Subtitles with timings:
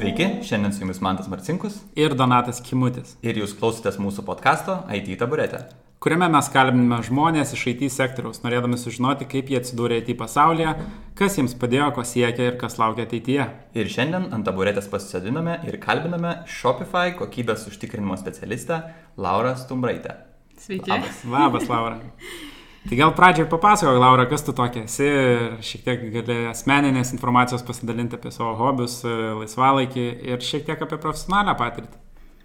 [0.00, 5.10] Sveiki, šiandien su jumis Mantas Marcinkus ir Donatas Kimutis, ir jūs klausotės mūsų podkasto IT
[5.20, 5.58] taburetė.
[6.00, 10.72] kuriame mes kalbiname žmonės iš IT sektoriaus, norėdami sužinoti, kaip jie atsidūrė IT pasaulyje,
[11.20, 13.48] kas jiems padėjo, ko siekia ir kas laukia ateityje.
[13.76, 18.80] Ir šiandien ant taburetės pasisodiname ir kalbiname Shopify kokybės užtikrinimo specialistę
[19.18, 20.16] Laurą Stumbraitę.
[20.56, 20.88] Sveiki.
[20.88, 21.20] Labas.
[21.28, 22.00] Labas, Laura.
[22.80, 27.64] Tai gal pradžiai papasakok, Laura, kas tu tokia esi ir šiek tiek gali asmeninės informacijos
[27.66, 32.00] pasidalinti apie savo hobius, laisvalaikį ir šiek tiek apie profesionalią patirtį.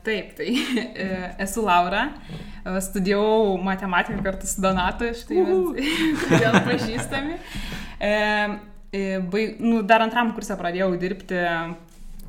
[0.06, 1.08] Taip, tai e,
[1.42, 2.04] esu Laura,
[2.62, 5.88] e, studijavau matematiką kartu su Donatu, štai mes
[6.28, 7.40] kodėl pažįstami.
[7.98, 8.14] E,
[8.92, 11.40] e, baig, nu, dar antram kursą pradėjau dirbti,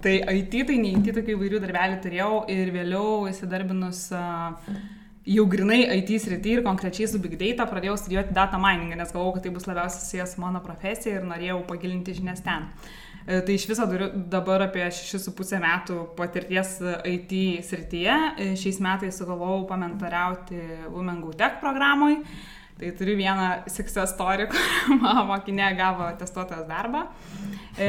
[0.07, 4.79] tai IT, tai ne IT, tokių įvairių darbelių turėjau ir vėliau įsidarbinus uh,
[5.27, 9.35] jau grinai IT srity ir konkrečiai su Big Data pradėjau studijuoti data miningą, nes galvojau,
[9.37, 12.69] kad tai bus labiausiai susijęs su mano profesija ir norėjau pagilinti žinias ten.
[13.27, 16.77] E, tai iš viso turiu dabar apie 6,5 metų patirties
[17.11, 17.35] IT
[17.67, 18.19] srityje.
[18.39, 20.61] E, šiais metais sugalvojau pamentariauti
[20.93, 22.21] Women Go Tech programui.
[22.77, 27.07] Tai turiu vieną success story, kur mano mokinė gavo testuotojas darbą.
[27.77, 27.87] E,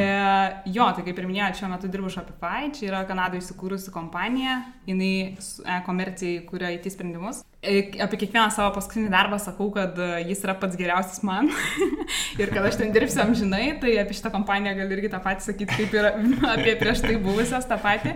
[0.71, 5.11] jo, tai kaip ir minėjau, šiuo metu dirbu Shopify, čia yra Kanadoje įsikūrusi kompanija, jinai
[5.35, 7.43] e, komercijai kuria IT sprendimus.
[7.59, 11.51] E, apie kiekvieną savo paskutinį darbą sakau, kad e, jis yra pats geriausias man
[12.41, 15.81] ir kad aš ten dirbsiu amžinai, tai apie šitą kompaniją galiu irgi tą patį sakyti,
[15.81, 16.09] kaip ir
[16.55, 18.15] apie prieš tai buvusias tą patį.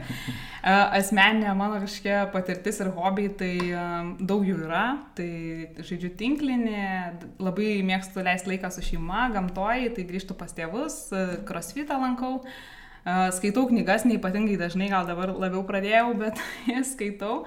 [0.61, 3.53] E, asmeninė mano kažkokia patirtis ir hobiai, tai
[4.19, 4.85] daug jų yra,
[5.17, 5.31] tai
[5.81, 6.83] žaidžiu tinklinį,
[7.41, 11.03] labai mėgstu leisti laiką su šeima, gamtoji, tai grįžtu pas tėvus,
[11.49, 12.39] crossfitą lankau.
[13.33, 16.37] Skaitau knygas, neipatingai dažnai, gal dabar labiau pradėjau, bet
[16.93, 17.41] skaitau.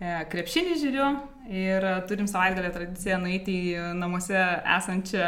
[0.00, 1.06] E, krepšinį žiūriu
[1.52, 4.38] ir turim savaitgalio tradiciją nueiti į namuose
[4.78, 5.26] esančią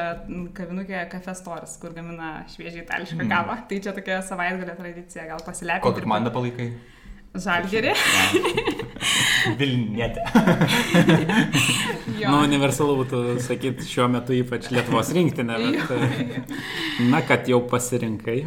[0.56, 3.34] kavinukę Cafe Stores, kur gamina šviežiai itališką mm.
[3.34, 3.58] kavą.
[3.68, 5.84] Tai čia tokia savaitgalio tradicija, gal pasilepinti.
[5.84, 6.70] Kokią komandą palaikai?
[7.32, 7.94] Žalgerį.
[9.58, 10.22] Vilnietė.
[12.28, 15.56] nu, universalu būtų sakyti šiuo metu ypač Lietuvos rinktinė,
[15.88, 16.52] bet
[17.08, 18.38] na, kad jau pasirinkai.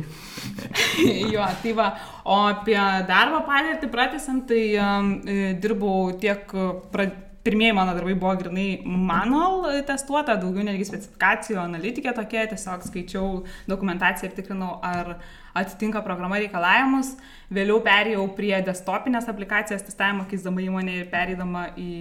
[1.33, 1.89] jo, tai va,
[2.23, 2.77] o apie
[3.09, 5.13] darbo patirtį pratęsant, tai um,
[5.61, 6.47] dirbau tiek
[6.93, 13.43] pradėti pirmieji mano darbai buvo grinai manual testuota, daugiau netgi specifikacijų analitikė tokia, tiesiog skaičiau
[13.69, 15.19] dokumentaciją ir tikrinau, ar
[15.55, 17.15] atitinka programa reikalavimus.
[17.55, 21.91] Vėliau perėjau prie desktopinės aplikacijos testavimo, keisdama įmonę ir perėdama į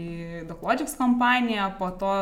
[0.48, 2.14] DocLogix kompaniją, po to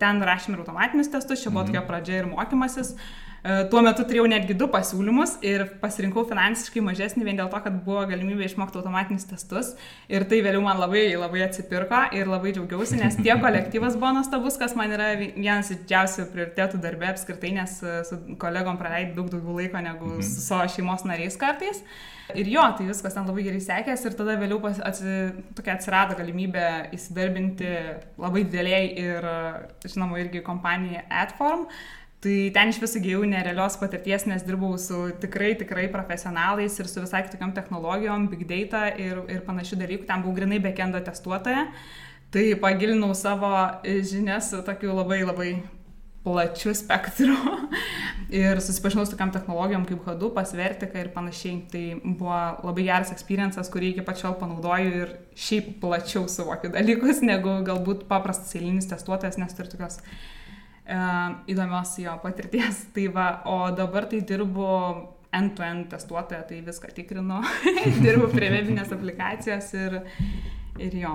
[0.00, 1.72] ten rašėme ir automatinius testus, čia buvo -hmm.
[1.72, 2.94] tokia pradžia ir mokymasis.
[2.94, 3.25] E,
[3.70, 8.02] tuo metu turėjau netgi du pasiūlymus ir pasirinkau finansiškai mažesnį vien dėl to, kad buvo
[8.10, 9.74] galimybė išmokti automatinius testus.
[10.10, 14.58] Ir tai vėliau man labai, labai atsipirko ir labai džiaugiausi, nes tiek kolektyvas buvo nuostabus,
[14.58, 19.60] kas man yra vienas didžiausių prioritėtų darbė apskritai, nes e, su kolegom praleidai daug daugiau
[19.60, 20.26] laiko negu mhm.
[20.26, 21.84] su savo šeimos nariais kartais.
[22.34, 25.12] Ir jo, tai viskas ten labai gerai sekėsi ir tada vėliau atsi,
[25.54, 26.64] tokia atsirado galimybė
[26.96, 27.68] įsidarbinti
[28.18, 29.28] labai dideliai ir,
[29.86, 31.68] žinoma, irgi kompanijai Adform.
[32.26, 37.04] Tai ten iš viso gyjau nerealios patirties, nes dirbau su tikrai, tikrai profesionalais ir su
[37.04, 40.08] visai kitokiam technologijom, big data ir, ir panašių dalykų.
[40.08, 41.68] Ten buvau grinai backendo testuotoja.
[42.34, 43.52] Tai pagilinau savo
[43.86, 45.50] žinias tokiu labai labai
[46.26, 47.36] plačiu spektru
[48.42, 51.60] ir susipažinau su tokiam technologijom kaip Hadoop, Vertika ir panašiai.
[51.70, 57.60] Tai buvo labai geras experiences, kurį iki pačiol panaudoju ir šiaip plačiau suvokiu dalykus negu
[57.70, 60.02] galbūt paprastas eilinis testuotojas, nes turiu tokios
[61.50, 62.86] įdomios jo patirties.
[62.94, 64.66] Tai va, o dabar tai dirbu
[65.36, 67.40] end-to-end testuotoja, tai viską tikrinu,
[68.04, 69.98] dirbu prie webinės aplikacijos ir,
[70.82, 71.14] ir jo.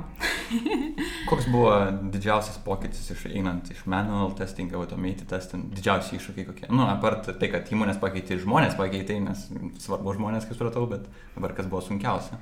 [1.30, 1.74] Koks buvo
[2.14, 6.68] didžiausias pokytis iš einant iš manual testing, automated testing, didžiausi iššūkiai kokie?
[6.72, 9.48] Nu, apart tai, kad įmonės pakeitė, žmonės pakeitė, nes
[9.84, 12.40] svarbu žmonės, kaip supratau, bet dabar kas buvo sunkiausia?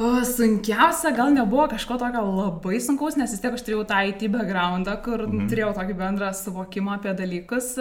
[0.00, 4.26] O, sunkiausia gal nebuvo kažko tokio labai sunkaus, nes vis tiek aš turėjau tą IT
[4.32, 5.48] backgroundą, kur mhm.
[5.52, 7.74] turėjau tokį bendrą suvokimą apie dalykus,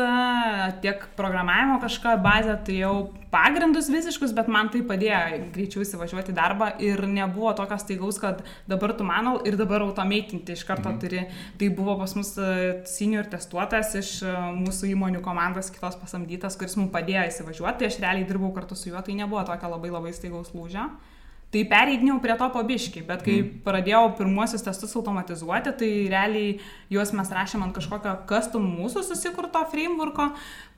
[0.83, 2.97] tiek programavimo kažką bazę, turėjau
[3.35, 8.43] pagrindus visiškus, bet man tai padėjo greičiau įsivažiuoti į darbą ir nebuvo tokios staigaus, kad
[8.72, 11.02] dabar tu manau ir dabar automeitinti iš karto mhm.
[11.03, 11.26] turi.
[11.59, 12.32] Tai buvo pas mus
[12.91, 14.14] senior testuotas iš
[14.61, 18.91] mūsų įmonių komandos kitos pasamdytas, kuris mums padėjo įsivažiuoti, tai aš realiai dirbau kartu su
[18.93, 20.88] juo, tai nebuvo tokio labai labai staigaus lūžio.
[21.55, 23.52] Tai pereidinėjau prie to pabiški, bet kai mm.
[23.63, 26.57] pradėjau pirmuosius testus automatizuoti, tai realiai
[26.91, 30.25] juos mes rašėm ant kažkokio custom mūsų susikurto frameworko,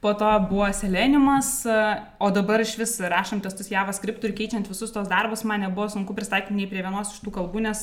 [0.05, 1.49] po to buvo seleniumas,
[2.21, 6.13] o dabar iš vis rašom testus JavaScript ir keičiant visus tos darbus, man nebuvo sunku
[6.13, 7.81] pristaikyti nei prie vienos iš tų kalbų, nes,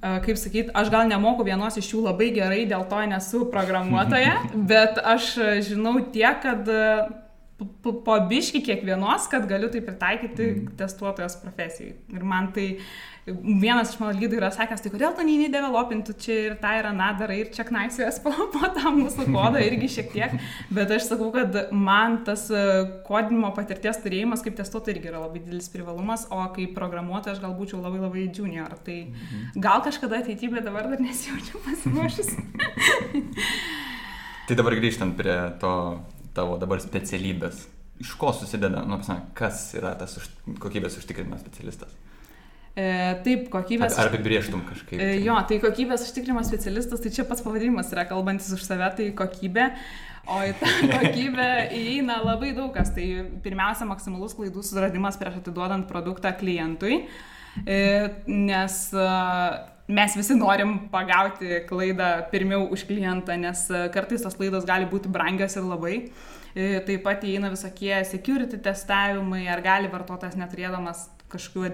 [0.00, 4.38] kaip sakyt, aš gal nemoku vienos iš jų labai gerai, dėl to nesu programuotoja,
[4.72, 5.34] bet aš
[5.68, 6.72] žinau tiek, kad
[7.82, 10.76] po, biški kiekvienos, kad galiu tai pritaikyti mm.
[10.80, 11.96] testuotojas profesijai.
[12.12, 12.68] Ir man tai
[13.22, 16.88] vienas iš mano lydų yra sakęs, tai kodėl tu neini developinti, čia ir tą ir
[16.90, 20.34] aną darai ir čia knaisijas po, po tą mūsų kodą irgi šiek tiek,
[20.74, 22.62] bet aš sakau, kad man tas e,
[23.06, 27.54] kodinimo patirties turėjimas kaip testuotojas irgi yra labai didelis privalumas, o kaip programuotojas aš gal
[27.58, 29.62] būčiau labai labai junior, tai mhm.
[29.62, 32.34] gal kažkada ateityje, bet dabar dar nesijaučiu pasiruošus.
[34.48, 35.76] tai dabar grįžtant prie to
[36.36, 37.66] tavo dabar specialybės?
[38.02, 40.30] Iš ko susideda, nu, pasame, kas yra tas už,
[40.62, 41.92] kokybės užtikrinimas specialistas?
[42.72, 42.86] E,
[43.24, 43.98] taip, kokybės.
[44.00, 44.96] Ar, apibrieštum kažkaip?
[44.96, 49.10] E, jo, tai kokybės užtikrinimas specialistas, tai čia pats pavadinimas yra kalbantis už save, tai
[49.16, 49.68] kokybė.
[50.32, 52.94] O į tą kokybę įeina labai daug kas.
[52.96, 53.04] Tai
[53.44, 57.02] pirmiausia, maksimalus klaidų suradimas prieš atiduodant produktą klientui.
[57.68, 57.78] E,
[58.24, 58.78] nes
[59.92, 65.12] mes visi norim pagauti klaidą pirmiau už klientą, nes e, kartais tos klaidos gali būti
[65.12, 65.96] brangios ir labai.
[66.52, 71.64] E, taip pat įeina visokie security testavimai, ar gali vartotojas neturėdamas kažkokių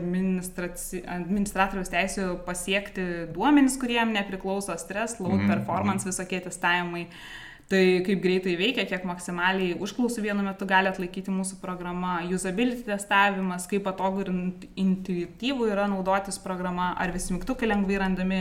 [1.10, 6.14] administratoriaus teisų pasiekti duomenys, kuriem nepriklauso stres, load mhm, performance, mhm.
[6.14, 7.08] visokie testavimai.
[7.08, 12.86] Mm Tai kaip greitai veikia, kiek maksimaliai užklausų vienu metu gali atlaikyti mūsų programa, usability
[12.86, 14.30] testavimas, kaip patogu ir
[14.80, 18.40] intuityvų yra naudotis programa, ar visi mygtukai lengvai randami.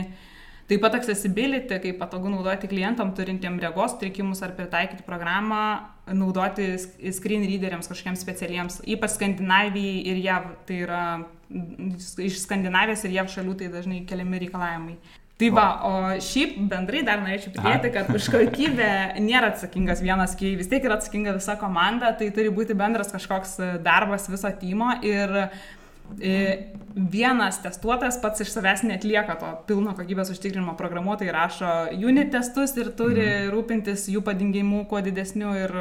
[0.68, 5.60] Taip pat accessibility, kaip patogu naudoti klientam turintiem regos sutrikimus ar pritaikyti programą,
[6.08, 6.72] naudoti
[7.12, 11.04] screen readeriams kažkokiems specialiems, ypač Skandinavijai ir JAV, tai yra
[12.24, 15.00] iš Skandinavijos ir JAV šalių tai dažnai keliami reikalavimai.
[15.38, 18.90] Tai va, o šiaip bendrai dar norėčiau pridėti, kad už kokybę
[19.22, 23.54] nėra atsakingas vienas, kai vis tiek yra atsakinga visa komanda, tai turi būti bendras kažkoks
[23.84, 26.34] darbas viso timo ir e,
[27.14, 32.90] vienas testuotojas pats iš savęs netlieka to pilno kokybės užtikrinimo programuotojai rašo unit testus ir
[32.98, 33.52] turi mhm.
[33.54, 35.76] rūpintis jų padingimu kuo didesniu ir,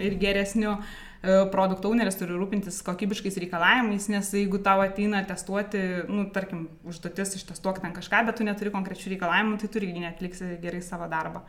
[0.00, 0.78] ir geresniu.
[0.80, 1.03] E,
[1.52, 5.80] produkto owneris turi rūpintis kokybiškais reikalavimais, nes jeigu tau ateina testuoti,
[6.10, 10.82] nu, tarkim, užduotis ištestuok ten kažką, bet tu neturi konkrečių reikalavimų, tai turi netliksi gerai
[10.84, 11.44] savo darbą.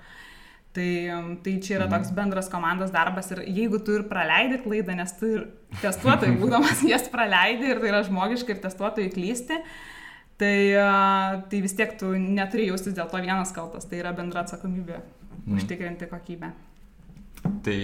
[0.75, 0.88] Tai,
[1.44, 2.16] tai čia yra toks mhm.
[2.18, 5.45] bendras komandos darbas ir jeigu tu ir praleidi klaidą, nes tu ir
[5.80, 9.62] testuotojai būdamas jas praleidi ir tai yra žmogiška ir testuotojai klysti,
[10.42, 10.57] tai,
[11.51, 15.56] tai vis tiek tu neturi jaustis dėl to vienas kaltas, tai yra bendra atsakomybė mm.
[15.56, 16.51] užtikrinti kokybę.
[17.63, 17.80] Tai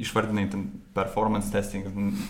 [0.00, 0.48] išvardinai
[0.94, 1.86] performance testing,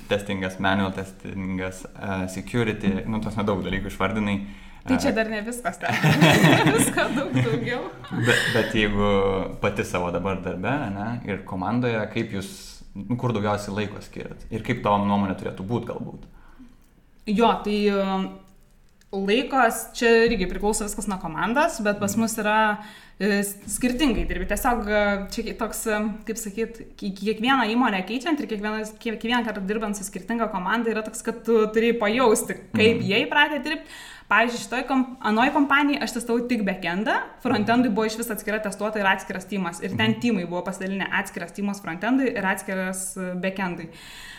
[0.09, 4.37] testingas, manual testingas, uh, security, nu, tos nedaug dalykų išvardinai.
[4.85, 5.95] Tai čia dar ne viskas, tai
[6.77, 7.87] visko daug daugiau.
[8.13, 9.09] bet, bet jeigu
[9.63, 12.51] pati savo dabar darbe ne, ir komandoje, kaip jūs,
[12.99, 16.29] nu, kur daugiausiai laiko skiriat ir kaip tavo nuomonė turėtų būti galbūt?
[17.33, 17.79] Jo, tai
[19.15, 22.57] laikos čia irgi priklauso viskas nuo komandos, bet pas mus yra
[23.19, 24.49] e, skirtingai dirbi.
[24.51, 25.03] Tiesiog e,
[25.35, 30.51] čia toks, e, kaip sakyt, kiekvieną įmonę keičiant ir kiekvieną, kiekvieną kartą dirbant su skirtinga
[30.53, 33.07] komanda yra toks, kad tu turi pajausti, kaip mm.
[33.11, 34.03] jie įpratę dirbti.
[34.25, 39.03] Pavyzdžiui, šitoj kom, anoj kompanijai aš testavau tik backendą, frontendui buvo iš vis atskira testuota
[39.03, 39.83] ir atskiras teamas.
[39.85, 40.21] Ir ten mhm.
[40.23, 43.11] teamai buvo pasidalinę atskiras teamas frontendui ir atskiras
[43.43, 43.91] backendui.
[43.93, 44.34] Uh,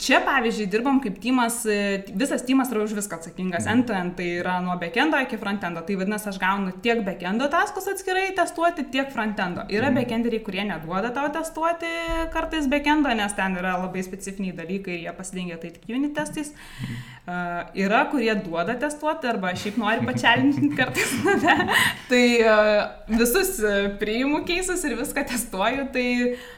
[0.00, 3.66] čia, pavyzdžiui, dirbam kaip tymas, e, visas tymas yra už viską atsakingas.
[3.66, 3.72] Mhm.
[3.72, 5.82] End-to-end tai yra nuo backendo iki frontendo.
[5.84, 9.66] Tai vadinasi, aš gaunu tiek backendo taskus atskirai testuoti, tiek frontendo.
[9.68, 9.94] Yra mm.
[10.00, 11.90] backenderiai, kurie neduoda tau testuoti
[12.32, 16.54] kartais backendo, nes ten yra labai specifiniai dalykai ir jie pasidengia tai tik unit testais.
[16.80, 17.02] Mm.
[17.22, 21.68] Uh, yra, kurie duoda testuoti arba šiaip nori pačialinti kartais save.
[22.08, 23.60] tai uh, visus
[24.00, 25.86] priimu keisus ir viską testuoju.
[25.92, 26.08] Tai,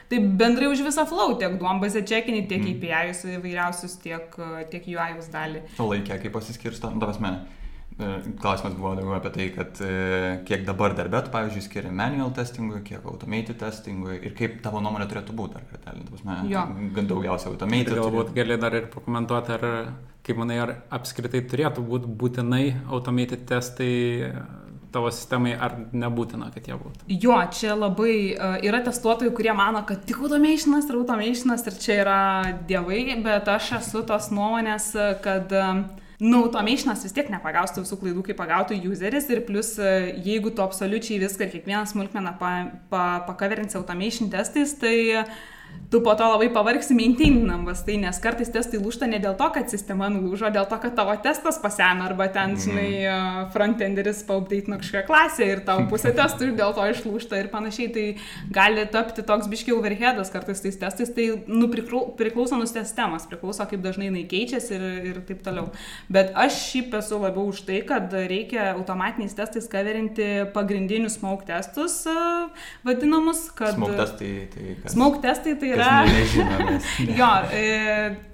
[0.09, 2.71] tai bendrai už visą flow, tiek duombazę čekinį, tiek mm.
[2.85, 4.39] API'us įvairiausius, tiek,
[4.71, 5.65] tiek UI'us dalį.
[5.81, 7.37] O laikė, kaip pasiskirsto, nu, tavasme.
[7.95, 9.77] Klausimas buvo daugiau apie tai, kad
[10.47, 15.07] kiek dabar darbė, tu, pavyzdžiui, skiri manual testingui, kiek automated testingui ir kaip tavo nuomonė
[15.07, 16.03] turėtų būti, ar kartelį,
[16.97, 17.95] gan daugiausiai automated.
[17.95, 19.63] Galbūt gali dar ir pakomentuoti, ar
[20.27, 23.93] kaip manai, ar apskritai turėtų būti būtinai automated testai
[24.95, 27.09] tavo sistemai, ar nebūtina, kad jie būtų?
[27.25, 31.99] Jo, čia labai uh, yra testuotojų, kurie mano, kad tik automationas ir automationas ir čia
[32.05, 32.21] yra
[32.69, 34.91] dievai, bet aš esu tos nuomonės,
[35.25, 35.85] kad uh,
[36.15, 39.73] Nu, automationas vis tiek nepagaustų visų klaidų, kaip pagautų useris ir plus,
[40.23, 42.51] jeigu tu absoliučiai viską ir kiekvieną smulkmeną pa,
[42.87, 45.33] pa, pakaverinsi automation testais, tai uh,
[45.89, 49.69] tu po to labai pavargsi maintaininambas, tai nes kartais testai lūšta ne dėl to, kad
[49.71, 52.63] sistema nulūžo, dėl to, kad tavo testas paseno arba ten, mhm.
[52.63, 53.51] žinai, mm.
[53.53, 58.05] frontenderis paupdate kažkokią klasę ir tavo pusė testų ir dėl to išlūšta ir panašiai, tai
[58.53, 63.83] gali tapti toks biškiau overheadas kartais tais testais, tai nu, priklauso nuo sistemos, priklauso kaip
[63.85, 65.69] dažnai jinai keičiasi ir, ir taip toliau.
[66.11, 72.01] Bet aš šiaip esu labiau už tai, kad reikia automatiniais testais kaverinti pagrindinius smoke testus
[72.85, 73.77] vadinamus, kad...
[73.77, 74.75] Smoke testai tai...
[74.81, 74.95] Kas?
[74.95, 75.89] Smoke testai tai tai yra...
[76.05, 77.65] ne- nežino, nes- jo, e,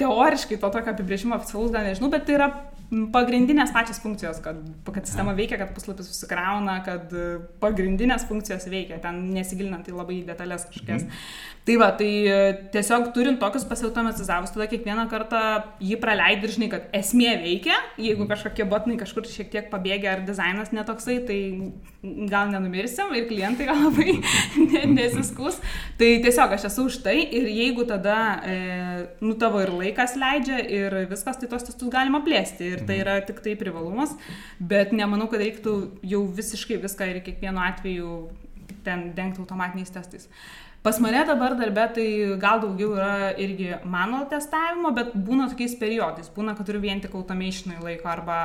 [0.01, 2.49] teoriškai to tokio apibrėžimo oficialus gal nežinau, bet tai yra
[2.91, 8.99] pagrindinės pačios funkcijos, kad, kad sistema veikia, kad puslapis susikrauna, kad e, pagrindinės funkcijos veikia,
[9.03, 11.05] ten nesigilinant į labai detalės kažkokias.
[11.07, 11.21] Mhm.
[11.61, 12.37] Tai va, tai e,
[12.73, 15.41] tiesiog turint tokius pasiautomatizavus, tada kiekvieną kartą
[15.79, 20.25] jį praleidi ir žinai, kad esmė veikia, jeigu kažkokie botnai kažkur šiek tiek pabėgia ar
[20.27, 21.39] dizainas netoksai, tai
[22.31, 24.17] gal nenumirsim ir klientai gal labai
[24.71, 25.61] ne- nesiskus.
[26.01, 28.57] Tai tiesiog aš esu už tai ir jeigu tada, e,
[29.21, 33.19] nu tavo ir laikas leidžia ir viskas, tai tos testus galima plėsti ir tai yra
[33.25, 34.15] tik tai privalumas,
[34.59, 35.75] bet nemanau, kad reiktų
[36.13, 38.11] jau visiškai viską ir kiekvienu atveju
[38.85, 40.27] ten dengti automatiniais testais.
[40.81, 42.05] Pas mane dabar darbė tai
[42.41, 46.31] gal daugiau yra irgi mano testavimo, bet būna tokiais periodais.
[46.33, 48.37] Būna, kad turiu vien tik automationui laiko arba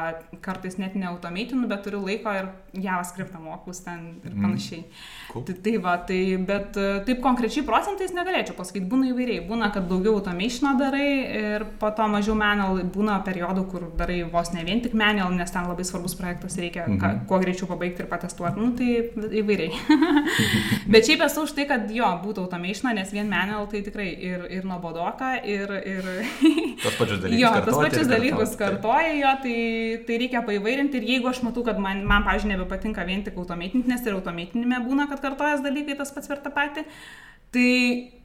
[0.45, 4.83] kartais net ne automatinu, bet turiu laiko ir JavaScript mokus ten ir panašiai.
[5.31, 5.47] Cool.
[5.49, 6.19] Tai, tai va, tai,
[6.51, 9.41] bet e, taip konkrečiai procentais negalėčiau pasakyti, būna įvairiai.
[9.49, 11.09] Būna, kad daugiau automationo darai
[11.41, 15.57] ir po to mažiau manual, būna periodų, kur darai vos ne vien tik manual, nes
[15.57, 17.25] ten labai svarbus projektas reikia mm -hmm.
[17.33, 18.61] kuo greičiau pabaigti ir patestuoti.
[18.61, 19.09] Nu, tai
[19.41, 19.73] įvairiai.
[20.93, 24.47] bet šiaip esu už tai, kad jo, būtų automation, nes vien manual tai tikrai ir,
[24.59, 25.73] ir nuobodoka, ir...
[25.95, 26.11] ir
[26.85, 27.41] Tos pačius dalykus.
[27.41, 29.59] Jo, tos pačius dalykus kartoja jo, tai,
[30.09, 33.89] tai reikia paįvairinti ir jeigu aš matau, kad man, man pavyzdžiui, nebepatinka vien tik automatinti,
[33.89, 36.85] nes ir automatinime būna, kad kartojas dalykai tas pats per tą patį,
[37.55, 37.71] tai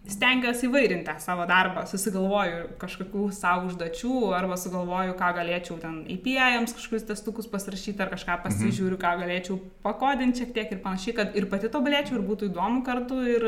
[0.09, 6.73] stengiuosi įvairinti tą savo darbą, susigalvoju kažkokių savo užduočių arba sugalvoju, ką galėčiau ten API-ams
[6.77, 11.47] kažkokius testukus pasirašyti ar kažką pasižiūriu, ką galėčiau pakodinti šiek tiek ir panašiai, kad ir
[11.53, 13.47] pati tobulėčiau ir būtų įdomu kartu ir,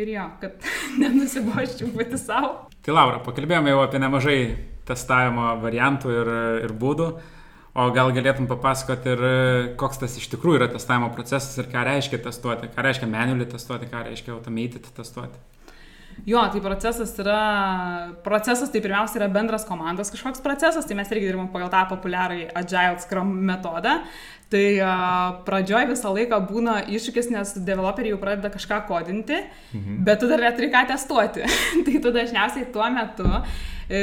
[0.00, 0.66] ir jo, kad
[1.02, 2.52] nenusiboščiau pati savo.
[2.84, 4.38] Tai Laura, pakalbėjome jau apie nemažai
[4.88, 6.32] testavimo variantų ir,
[6.66, 7.08] ir būdų,
[7.74, 9.24] o gal galėtum papasakoti ir
[9.80, 13.88] koks tas iš tikrųjų yra testavimo procesas ir ką reiškia testuoti, ką reiškia manually testuoti,
[13.90, 15.40] ką reiškia automated testuoti.
[16.24, 17.40] Jo, tai procesas yra,
[18.24, 22.46] procesas tai pirmiausia yra bendras komandos kažkoks procesas, tai mes irgi dirbam pagal tą populiarų
[22.56, 23.98] Agile Scrum metodą.
[24.54, 24.64] Tai
[25.46, 29.40] pradžioj visą laiką būna iššūkis, nes developeriai jau pradeda kažką kodinti,
[29.74, 30.02] mhm.
[30.06, 31.46] bet tu dar neturi ką testuoti.
[31.86, 33.26] tai tu dažniausiai tuo metu,
[33.88, 34.02] e,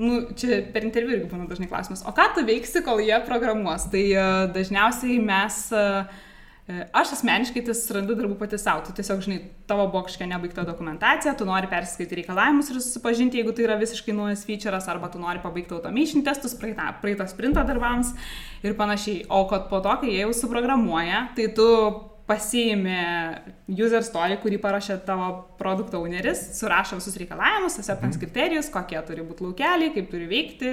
[0.00, 3.86] nu, čia per interviu irgi būna dažnai klausimas, o ką tu veiksi, kol jie programuos?
[3.92, 4.26] Tai e,
[4.56, 5.84] dažniausiai mes e,
[6.66, 8.80] Aš asmeniškai tai surandu darbų pati savo.
[8.82, 9.36] Tu tiesiog, žinai,
[9.70, 14.42] tavo kažkokia nebaigta dokumentacija, tu nori perskaityti reikalavimus ir susipažinti, jeigu tai yra visiškai naujas
[14.48, 18.10] feature'as, arba tu nori pabaigti automation testus, praeitą, praeitą sprinto darbams
[18.66, 19.28] ir panašiai.
[19.30, 21.70] O kad po to, kai jie jau suprogramuoja, tai tu
[22.26, 22.98] pasiimi
[23.70, 25.30] user story, kurį parašė tavo
[25.60, 30.72] produkto owneris, surašo visus reikalavimus, acceptance kriterijus, kokie turi būti laukeliai, kaip turi veikti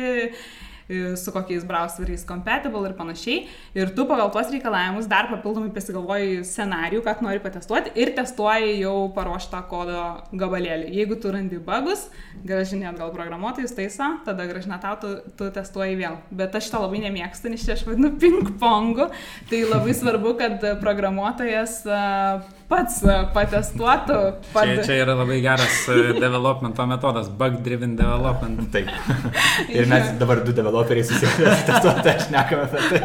[1.19, 3.37] su kokiais browseriais compatible ir panašiai.
[3.77, 8.95] Ir tu pagal tuos reikalavimus dar papildomai pasigalvoji scenarijų, ką nori patestuoti ir testuoji jau
[9.15, 10.91] paruoštą kodo gabalėlį.
[10.97, 12.07] Jeigu tu randi bugus,
[12.45, 16.19] gražinė atgal programuotojus taiso, tada gražinė tau, tu, tu testuoji vėl.
[16.31, 19.09] Bet aš to labai nemėgstu, nes čia aš vadinu ping-pongu.
[19.49, 24.19] Tai labai svarbu, kad programuotojas uh, pats uh, patestuotų.
[24.53, 24.69] Pad...
[24.69, 28.63] Čia, čia yra labai geras uh, developmento metodas, bug-driven development.
[28.73, 28.89] Taip.
[29.77, 33.01] Ir mes dabar du developeriai susitestuoti, aš nekame apie tai.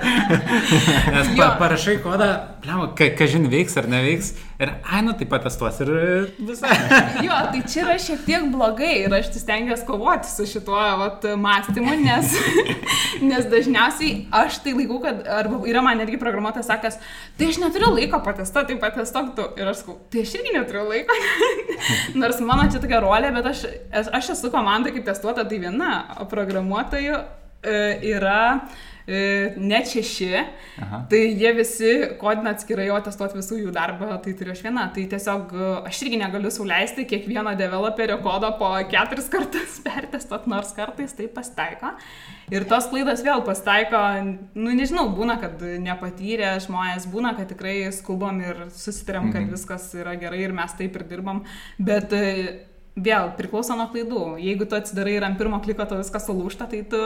[1.15, 2.29] Nes pa, parašai kodą,
[2.99, 5.91] ką ka, žin veiks ar neveiks, ir ai, nu taip pat testuos ir
[6.49, 6.73] visai.
[7.27, 11.95] jo, tai čia yra šiek tiek blogai ir aš stengiuosi kovoti su šituo vat, mąstymu,
[12.03, 12.35] nes,
[13.23, 16.99] nes dažniausiai aš tai laikau, kad arba yra man netgi programuotojas sakęs,
[17.39, 19.48] tai aš neturiu laiko patestuoti, tai patestuok tu.
[19.57, 21.17] Ir aš sakau, tai aš irgi neturiu laiko.
[22.21, 23.65] Nors mano čia tokia rolė, bet aš,
[24.19, 27.81] aš esu komanda kaip testuota, tai viena, o programuotojų e,
[28.13, 28.43] yra
[29.09, 30.29] net šeši,
[30.85, 30.99] Aha.
[31.09, 34.85] tai jie visi kodina atskirai, o testuoti visų jų darbą, tai turiu aš viena.
[34.93, 40.75] Tai tiesiog e, aš irgi negaliu sauliaisti kiekvieno developerio kodo po keturis kartus pertestuoti, nors
[40.77, 41.95] kartais tai pasitaiko.
[42.53, 44.03] Ir tos klaidos vėl pasitaiko,
[44.61, 49.55] nu nežinau, būna, kad nepatyrė žmonės, būna, kad tikrai skubom ir susitarėm, kad mhm.
[49.57, 51.47] viskas yra gerai ir mes taip ir dirbam,
[51.81, 52.27] bet e,
[52.99, 54.37] vėl priklauso nuo klaidų.
[54.43, 57.03] Jeigu tu atsidarai ir ant pirmo kliko to viskas sulūšta, tai tu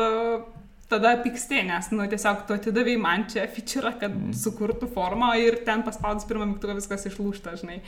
[0.92, 4.34] tada pyksti, nes, nu, tiesiog tu atidavai man čia feature, kad mm.
[4.38, 7.80] sukurtų formą ir ten paspaudus pirmą mygtuką viskas išlūšta, žinai.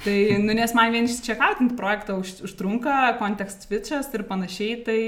[0.00, 5.00] Tai, nu, nes man vien čia kautinti projektą už, užtrunka, kontekst switchas ir panašiai, tai,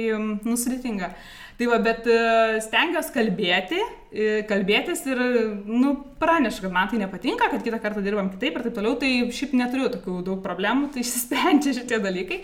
[0.45, 1.15] nu, sudėtinga.
[1.57, 2.19] Tai va, bet e,
[2.65, 3.79] stengiuosi kalbėti,
[4.13, 5.21] e, kalbėtis ir,
[5.69, 9.13] nu, pranešu, kad man tai nepatinka, kad kitą kartą dirbam kitaip ir taip toliau, tai
[9.33, 12.43] šiaip neturiu tokių daug problemų, tai išsisprendžia šitie dalykai.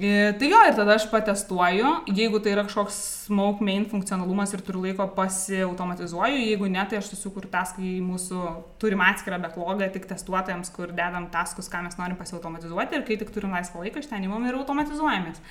[0.00, 2.96] E, Tai jo, ir tada aš patestuoju, jeigu tai yra kažkoks
[3.26, 8.40] smoke main funkcionalumas ir turiu laiko pasiautomatizuoju, jeigu ne, tai aš susikuriu taską į mūsų
[8.80, 13.34] turim atskirą backlogą tik testuotojams, kur dedam taskus, ką mes norim pasiautomatizuoti ir kai tik
[13.34, 15.44] turim laisvą laiką, iš ten įmam ir automatizuojamės.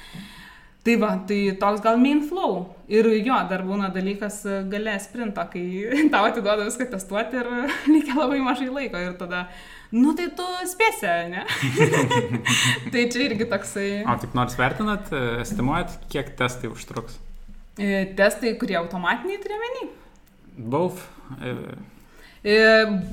[0.81, 2.63] Tai va, tai toks gal main flow.
[2.89, 5.65] Ir jo, dar būna dalykas e, gale sprinto, kai
[6.13, 7.51] tau atiduoda viską testuoti ir
[7.93, 9.45] reikia labai mažai laiko ir tada
[9.91, 11.43] nu tai tu spėsi, ne?
[12.93, 13.89] tai čia irgi toksai.
[14.07, 17.19] O taip nors vertinat, e, estimuojat, kiek testai užtruks?
[17.79, 19.85] E, Testai, kurie automatiniai turiuomenį.
[20.71, 21.05] Both.
[22.43, 22.55] e,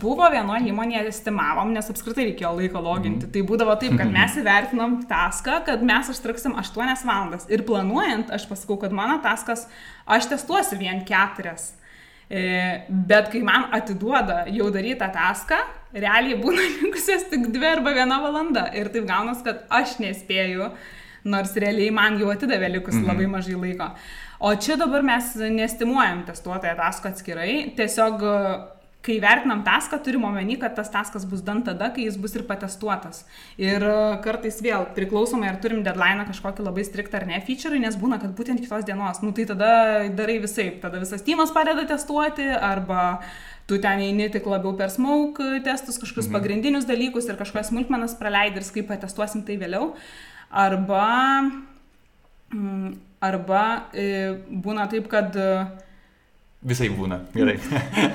[0.03, 3.29] Buvo vienoje įmonėje estimavom, nes apskritai reikėjo laiko loginti.
[3.33, 7.47] Tai būdavo taip, kad mes įvertinom taską, kad mes užtruksim 8 valandas.
[7.53, 9.69] Ir planuojant, aš pasakau, kad mano taskas,
[10.07, 11.55] aš testuosiu vien 4.
[12.29, 12.43] E,
[12.89, 18.69] Bet kai man atiduoda jau darytą taską, realiai būna likusios tik 2 arba 1 valanda.
[18.77, 20.73] Ir taip gaunas, kad aš nespėju,
[21.29, 23.11] nors realiai man jau atidavė likus mhm.
[23.11, 23.93] labai mažai laiko.
[24.39, 28.23] O čia dabar mes nestimuojam testuotoją tasko atskirai, tiesiog
[29.09, 32.45] kai vertinam taską, turim omeny, kad tas taskas bus dan tada, kai jis bus ir
[32.49, 33.23] patestuotas.
[33.61, 33.85] Ir
[34.25, 38.35] kartais vėl priklausomai, ar turim deadline kažkokį labai striktą ar ne feature, nes būna, kad
[38.37, 39.71] būtent kitos dienos, nu tai tada
[40.19, 43.23] darai visai, tada visas tymas padeda testuoti, arba
[43.69, 46.37] tu ten eini tik labiau per smoke testus, kažkokius mhm.
[46.39, 49.93] pagrindinius dalykus ir kažkokias smulkmenas praleidi ir kaip patestuosim tai vėliau.
[50.49, 51.05] Arba,
[52.55, 54.09] mm, arba e,
[54.49, 55.51] būna taip, kad e,
[56.59, 57.55] Visai būna, gerai.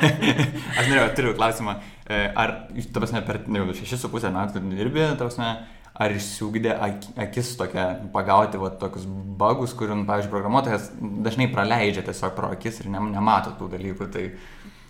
[0.77, 2.51] aš norėjau, turiu klausimą, e, ar,
[2.91, 5.51] ta prasme, per ne, šešis su pusę metų dirbi, ta prasme,
[5.93, 9.05] ar išsiugdė ak- akis tokia pagauti va, tokius
[9.39, 14.09] bagus, kurių, nu, pavyzdžiui, programuotojas dažnai praleidžia tiesiog pro akis ir ne, nemato tų dalykų.
[14.11, 14.25] Tai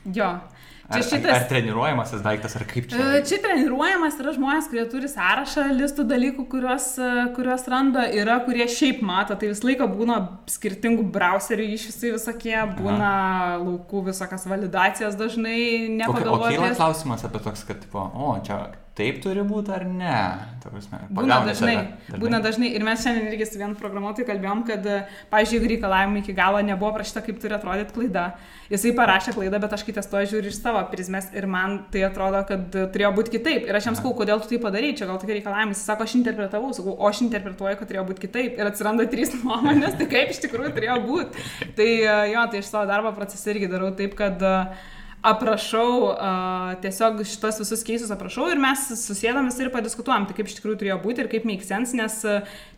[0.06, 0.28] jo.
[0.28, 1.14] ar, Čia šitas...
[1.16, 1.38] šitas...
[1.38, 3.00] ar treniruojamasis daiktas, ar kaip čia?
[3.00, 8.42] E, Čia treniruojamas yra žmonės, kurie turi sąrašą listų dalykų, kuriuos, e, kuriuos randa, yra,
[8.46, 10.20] kurie šiaip mato, tai visą laiką būna
[10.52, 13.14] skirtingų browserių išvisai visokie, būna
[13.64, 16.58] laukų visokios validacijos dažnai O, o nepagalvoti.
[16.60, 18.66] kyla klausimas apie toks, kad, tipo, o, čia
[18.98, 20.16] taip turi būti ar ne?
[20.64, 21.74] Prasme, Būna dažnai,
[22.08, 22.20] save.
[22.22, 22.70] būna dažnai.
[22.78, 25.00] Ir mes šiandien irgi su vienu programuotoju kalbėjom, kad, e,
[25.32, 28.24] pavyzdžiui, jeigu reikalavimai iki galo nebuvo prašyta, kaip turi atrodyti klaida.
[28.72, 32.46] Jisai parašė klaidą, bet aš kai testuoju žiūriu iš savo prizmės ir man tai atrodo,
[32.48, 33.68] kad turėjo būti kitaip.
[33.68, 35.76] Ir aš jam sakau, kodėl tu tai padarai, čia gal tokie reikalavimai.
[35.76, 38.58] Jis sako, aš interpretavau, sakau, o aš interpretuoju, kad turėjo būti kitaip.
[38.62, 41.48] Ir atsiranda trys nuomonės, tai kaip iš tikrųjų turėjo būti.
[41.78, 44.92] Tai e, jo, tai iš savo darbo procese irgi darau taip, kad uh,
[45.24, 50.58] aprašau, uh, tiesiog šitos visus keisus aprašau ir mes susėdam ir padiskutuojam, tai kaip iš
[50.60, 52.18] tikrųjų turėjo būti ir kaip make sense, nes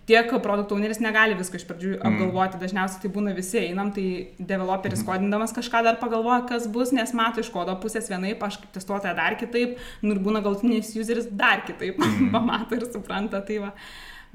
[0.05, 4.05] tiek produkt owneris negali visko iš pradžių apgalvoti, dažniausiai tai būna visi einam, tai
[4.37, 8.75] developeris kodindamas kažką dar pagalvoja, kas bus, nes mato iš kodo pusės vienaip, aš kaip
[8.77, 11.97] testuotoja dar kitaip, nu ir būna galutinis useris dar kitaip,
[12.35, 13.73] pamato ir supranta, tai va.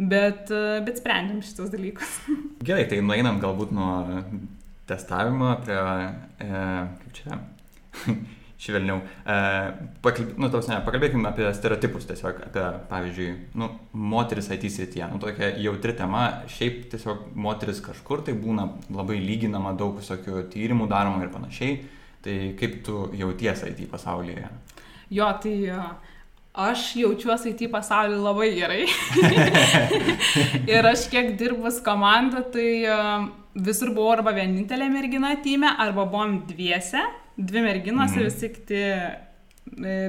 [0.00, 0.48] Bet,
[0.86, 2.18] bet sprendžiam šitos dalykus.
[2.66, 3.92] Gerai, tai nueinam galbūt nuo
[4.88, 5.80] testavimo prie,
[6.40, 6.62] e,
[7.02, 7.36] kaip čia,
[8.60, 9.00] švelniau.
[9.24, 9.36] E,
[10.04, 13.70] pakalb, nu, tos, ne, pakalbėkime apie stereotipus tiesiog, apie, pavyzdžiui, nu,
[14.12, 15.08] moteris IT srityje.
[15.12, 20.90] Nu, tokia jautri tema, šiaip tiesiog moteris kažkur tai būna labai lyginama, daug visokių tyrimų
[20.92, 21.80] daroma ir panašiai.
[22.20, 24.48] Tai kaip tu jautiesi IT pasaulyje?
[25.10, 25.86] Jo, tai uh,
[26.66, 28.82] aš jaučiuosi IT pasaulį labai gerai.
[30.74, 36.42] ir aš kiek dirbus komandą, tai uh, visur buvau arba vienintelė mergina tyme, arba buvom
[36.50, 37.02] dviese,
[37.36, 38.92] dvi merginos ir visi kiti e,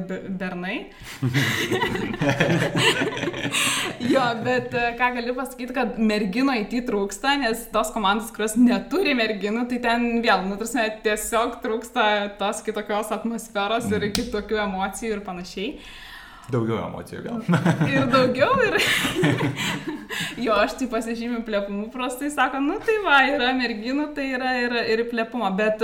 [0.07, 0.77] be- bernai.
[4.13, 9.13] jo, bet e, ką galiu pasakyti, kad mergino IT trūksta, nes tos komandos, kurios neturi
[9.17, 12.03] merginų, tai ten vėl, nu, tarsi, tiesiog trūksta
[12.41, 15.69] tos kitokios atmosferos ir kitokių emocijų ir panašiai.
[16.51, 17.37] Daugiau emocijų gal.
[17.93, 18.73] Ir daugiau, ir
[20.45, 24.71] jo, aš tai pasižymiu plėpumu, prastai sako, nu tai va, yra merginų, tai yra ir,
[24.95, 25.77] ir plėpumo, bet,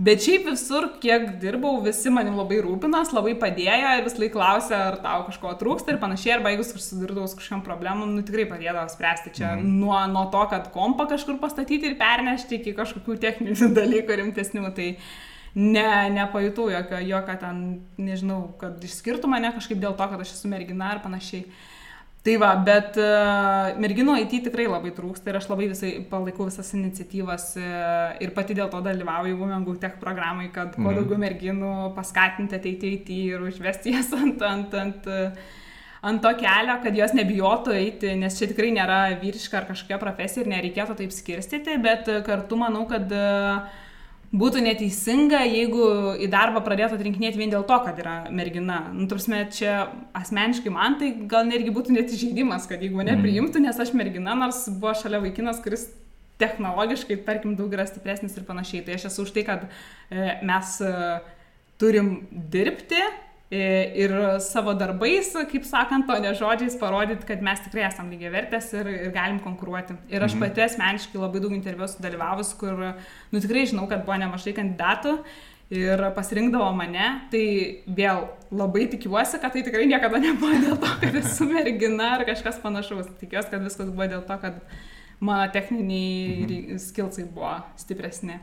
[0.00, 4.76] bet šiaip visur, kiek dirbau, visi manim labai rūpinas, labai padėjo ir vis laik klausė,
[4.76, 8.86] ar tau kažko trūksta ir panašiai, arba jeigu susidurdavau su kažkam problemu, nu tikrai padėdavo
[8.92, 9.74] spręsti čia mm.
[9.82, 14.70] nuo, nuo to, kad kompą kažkur pastatyti ir pernešti iki kažkokių techninių dalykų rimtesnių.
[14.76, 14.88] Tai,
[15.60, 17.60] ne, nepajutau jokio, jokio ten,
[18.00, 21.44] nežinau, kad išskirtų mane kažkaip dėl to, kad aš esu mergina ar panašiai.
[22.20, 26.68] Tai va, bet uh, merginų IT tikrai labai trūksta ir aš labai visai palaikau visas
[26.76, 30.98] iniciatyvas uh, ir pati dėl to dalyvauju Women Go Tech programai, kad kuo Mhm.
[30.98, 35.08] daugiau merginų paskatinti ateiti IT ir užvesti jas ant, ant, ant,
[36.10, 40.44] ant to kelio, kad jos nebijotų eiti, nes čia tikrai nėra vyriška ar kažkokia profesija
[40.44, 43.64] ir nereikėtų taip skirstyti, bet kartu manau, kad uh,
[44.30, 45.86] būtų neteisinga, jeigu
[46.22, 48.84] į darbą pradėtų atrinkinėti vien dėl to, kad yra mergina.
[48.94, 53.24] Nu, tarsi, čia asmeniškai man tai gal netgi būtų net įžeidimas, kad jeigu mane mm.
[53.26, 55.88] priimtų, nes aš mergina, nors buvo šalia vaikinas, kuris
[56.40, 58.84] technologiškai, tarkim, daug yra stipresnis ir panašiai.
[58.86, 60.94] Tai aš esu už tai, kad e, mes e,
[61.82, 63.02] turim dirbti
[63.50, 68.68] ir savo darbais, kaip sakant, o ne žodžiais parodyti, kad mes tikrai esam lygiai vertės
[68.78, 69.96] ir, ir galim konkuruoti.
[70.12, 70.44] Ir aš mhm.
[70.44, 72.84] pati asmeniškai labai daug interviu sudalyvavus, kur,
[73.32, 75.16] nu tikrai žinau, kad buvo nemažai kandidatų
[75.74, 77.42] ir pasirinkdavo mane, tai
[77.86, 82.62] vėl labai tikiuosi, kad tai tikrai niekada nebuvo dėl to, kad esu mergina ar kažkas
[82.62, 83.10] panašaus.
[83.18, 84.62] Tikiuosi, kad viskas buvo dėl to, kad
[85.18, 86.82] mano techniniai mhm.
[86.86, 88.38] skilsai buvo stipresni.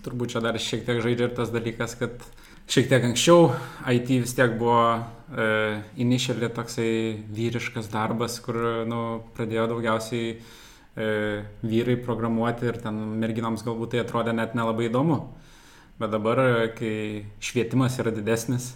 [0.00, 2.24] Turbūt čia dar šiek tiek žaidžia ir tas dalykas, kad
[2.70, 3.50] šiek tiek anksčiau
[3.90, 5.46] IT vis tiek buvo e,
[6.02, 6.92] initially toksai
[7.34, 9.00] vyriškas darbas, kur nu,
[9.36, 11.08] pradėjo daugiausiai e,
[11.66, 15.22] vyrai programuoti ir ten merginoms galbūt tai atrodė net nelabai įdomu.
[16.00, 16.38] Bet dabar,
[16.78, 18.70] kai švietimas yra didesnis,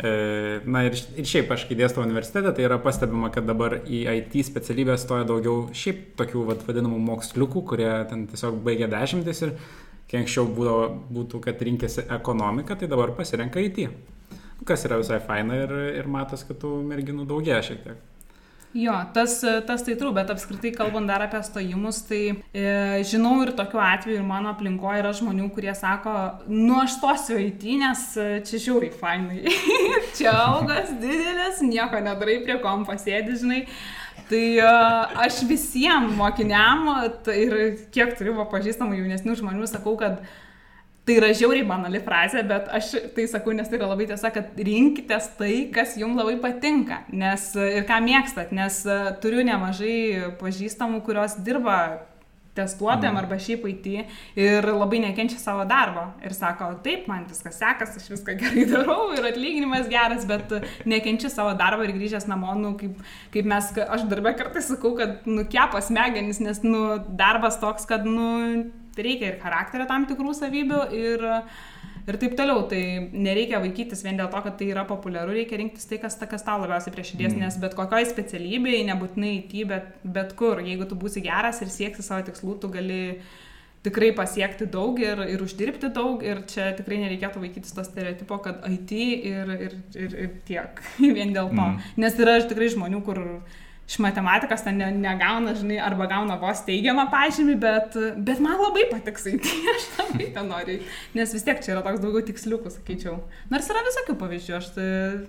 [0.00, 4.06] E, na ir, ir šiaip aš kai dėstau universitete, tai yra pastebima, kad dabar į
[4.14, 9.52] IT specialybę stoja daugiau šiaip tokių vat, vadinamų moksliukų, kurie ten tiesiog baigia dešimtis ir
[10.10, 13.84] kai anksčiau būdavo, būtų, kad rinkėsi ekonomiką, tai dabar pasirenka IT.
[14.66, 18.06] Kas yra visai faina ir, ir matos, kad tų merginų daugėja šiek tiek.
[18.70, 22.20] Jo, tas, tas tai trūk, bet apskritai kalbant dar apie stojimus, tai
[22.54, 22.66] e,
[23.02, 26.12] žinau ir tokiu atveju ir mano aplinkoje yra žmonių, kurie sako,
[26.46, 29.40] nu aš stosiu tį, nes e, čia žiauriai fainai.
[30.18, 33.64] čia algas didelis, nieko nedarai prie kom pasėdi, žinai.
[34.30, 36.86] Tai uh, aš visiems mokiniam
[37.26, 37.56] tai ir
[37.90, 40.20] kiek turiu pažįstamų jaunesnių žmonių sakau, kad
[41.10, 44.52] Tai yra žiauriai banali frazė, bet aš tai sakau, nes tai yra labai tiesa, kad
[44.54, 51.00] rinkitės tai, kas jums labai patinka nes, ir ką mėgstat, nes e, turiu nemažai pažįstamų,
[51.06, 51.78] kurios dirba
[52.60, 53.20] testuotojam mm.
[53.22, 53.88] arba šiaip IT
[54.38, 56.06] ir labai nekenčia savo darbo.
[56.24, 60.52] Ir sako, taip, man viskas sekas, aš viską gerai darau ir atlyginimas geras, bet
[60.88, 63.00] nekenčia savo darbo ir grįžęs namo, nu, kaip,
[63.34, 66.84] kaip mes, aš darbę kartais sakau, kad nukepas smegenis, nes nu,
[67.18, 68.30] darbas toks, kad nu,
[69.00, 71.26] reikia ir charakterio tam tikrų savybių ir,
[72.08, 72.64] ir taip toliau.
[72.70, 72.80] Tai
[73.12, 76.60] nereikia vaikytis vien dėl to, kad tai yra populiaru, reikia rinktis tai, kas, kas tau
[76.62, 77.44] labiausiai prie širdies, mm.
[77.44, 82.06] nes bet kokioj specialybėje, nebūtinai IT, bet, bet kur, jeigu tu būsi geras ir sieksi
[82.06, 83.00] savo tikslų, tu gali
[83.84, 88.66] tikrai pasiekti daug ir, ir uždirbti daug ir čia tikrai nereikėtų vaikytis to stereotipo, kad
[88.68, 90.82] IT ir, ir, ir, ir tiek,
[91.16, 91.64] vien dėl to.
[91.64, 91.80] Mm.
[92.02, 93.22] Nes yra tikrai žmonių, kur
[93.90, 98.86] iš matematikos ten ne, negauna, žinai, arba gauna vos teigiamą pažymį, bet, bet man labai
[98.92, 100.78] patiks, tai aš labai ten noriu,
[101.18, 103.18] nes vis tiek čia yra toks daugiau tiksliukų, sakyčiau.
[103.50, 104.70] Nors yra visokių pavyzdžių, aš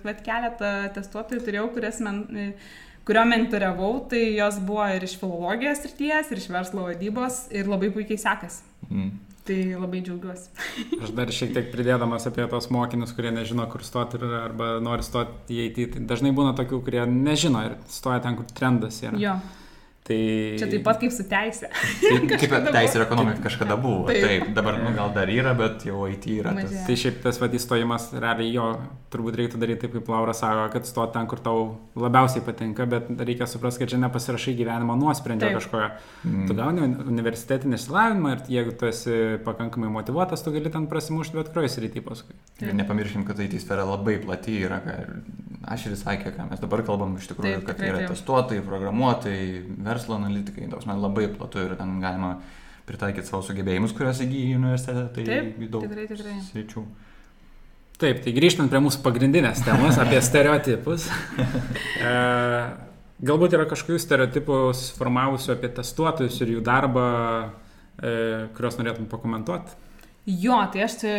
[0.06, 2.22] bet keletą testuotojų turėjau, kurias man
[3.06, 7.90] kurio mentoriavau, tai jos buvo ir iš filologijos ryties, ir iš verslo vadybos ir labai
[7.94, 8.62] puikiai sekasi.
[8.90, 9.10] Mm.
[9.42, 10.52] Tai labai džiaugiuosi.
[11.02, 15.56] Aš dar šiek tiek pridėdamas apie tos mokinius, kurie nežino, kur stoti arba nori stoti
[15.56, 15.80] į IT.
[15.96, 19.18] Tai dažnai būna tokių, kurie nežino ir stoja ten, kur trendas yra.
[19.18, 19.34] Jo.
[20.12, 20.58] Tai...
[20.60, 21.68] Čia taip pat kaip su teisė.
[22.02, 24.04] Taip, kaip teisė ir ekonomika kažkada buvo.
[24.10, 26.52] Taip, taip dabar nu, gal dar yra, bet jau IT yra.
[26.58, 26.74] Tas.
[26.86, 28.68] Tai šiaip tas vad įstojimas, realiai jo,
[29.12, 31.64] turbūt reiktų daryti taip, kaip Laura sako, kad stoti ten, kur tau
[31.98, 35.88] labiausiai patinka, bet reikia suprasti, kad čia nepasirašai gyvenimo nuosprendžio kažkojo.
[36.26, 36.46] Mm.
[36.48, 41.52] Tu gauni universitetinį išsilavinimą ir jeigu tu esi pakankamai motivuotas, tu gali ten prasimušti bet
[41.52, 42.36] kurioje srityje paskui.
[42.62, 44.82] Ir nepamirškim, kad IT sfera labai plati yra.
[45.62, 48.10] Aš ir sakė, ką mes dabar kalbam iš tikrųjų, taip, kad yra taip.
[48.10, 49.44] testuotojai, programuotojai,
[49.86, 52.36] verslo analitikai, toks man labai platu ir ten galima
[52.88, 56.36] pritaikyti savo sugebėjimus, kuriuos įgyji universitete, tai Taip, daug tikrai, tikrai.
[56.48, 56.84] sričių.
[58.02, 61.06] Taip, tai grįžtant prie mūsų pagrindinės temos apie stereotipus.
[62.02, 62.14] e,
[63.22, 67.06] galbūt yra kažkokių stereotipų susiformavusių apie testuotojus ir jų darbą,
[68.02, 68.16] e,
[68.56, 69.78] kuriuos norėtum pakomentuoti.
[70.26, 71.14] Jo, tai aš čia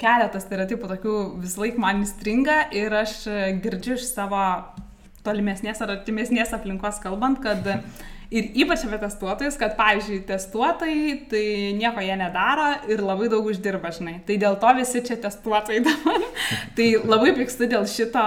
[0.00, 3.22] keletą stereotipų tokių vis laik man įstringa ir aš
[3.64, 4.42] girdžiu iš savo
[5.24, 7.64] tolimesnės ar artimesnės aplinkos kalbant, kad
[8.32, 11.44] ir ypač apie testuotojus, kad, pavyzdžiui, testuotojai tai
[11.76, 14.18] nieko jie nedaro ir labai daug uždirba, žinai.
[14.26, 16.26] Tai dėl to visi čia testuotojai dabar.
[16.78, 18.24] tai labai pykstu dėl šito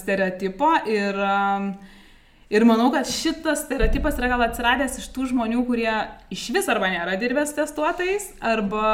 [0.00, 1.70] stereotipo ir, um,
[2.50, 5.94] ir manau, kad šitas stereotipas yra gal atsiradęs iš tų žmonių, kurie
[6.34, 8.90] iš vis arba nėra dirbęs testuotojais, arba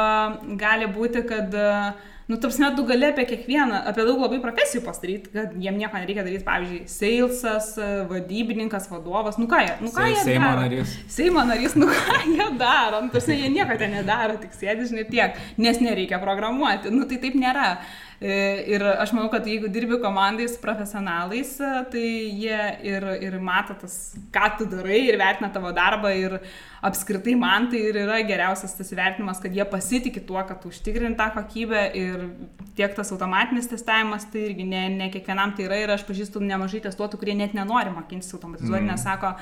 [0.61, 4.85] gali būti, kad uh, Nu, tarsi net tu gali apie kiekvieną, apie daug labai profesijų
[4.85, 7.73] pastaryti, kad jiem nieko nereikia daryti, pavyzdžiui, salesas,
[8.07, 10.93] vadybininkas, vadovas, nu ką jie, nu ką jie Seimo narys.
[11.11, 15.03] Seimo narys, nu ką jie daro, nu, tarsi jie nieko ten nedaro, tik sėdi, žinai,
[15.11, 17.67] tiek, nes nereikia programuoti, nu tai taip nėra.
[18.21, 21.55] Ir aš manau, kad jeigu dirbi komandai su profesionalais,
[21.89, 23.95] tai jie ir, ir mato tas,
[24.29, 26.35] ką tu darai ir vertina tavo darbą ir
[26.85, 31.31] apskritai man tai ir yra geriausias tas įvertinimas, kad jie pasitikė tuo, kad užtikrinti tą
[31.39, 32.29] kokybę ir
[32.77, 36.85] tiek tas automatinis testavimas, tai irgi ne, ne kiekvienam tai yra ir aš pažįstu nemažai
[36.85, 38.93] testuotojų, kurie net nenori mokintis automatizuoti, mm.
[38.93, 39.33] nes sako,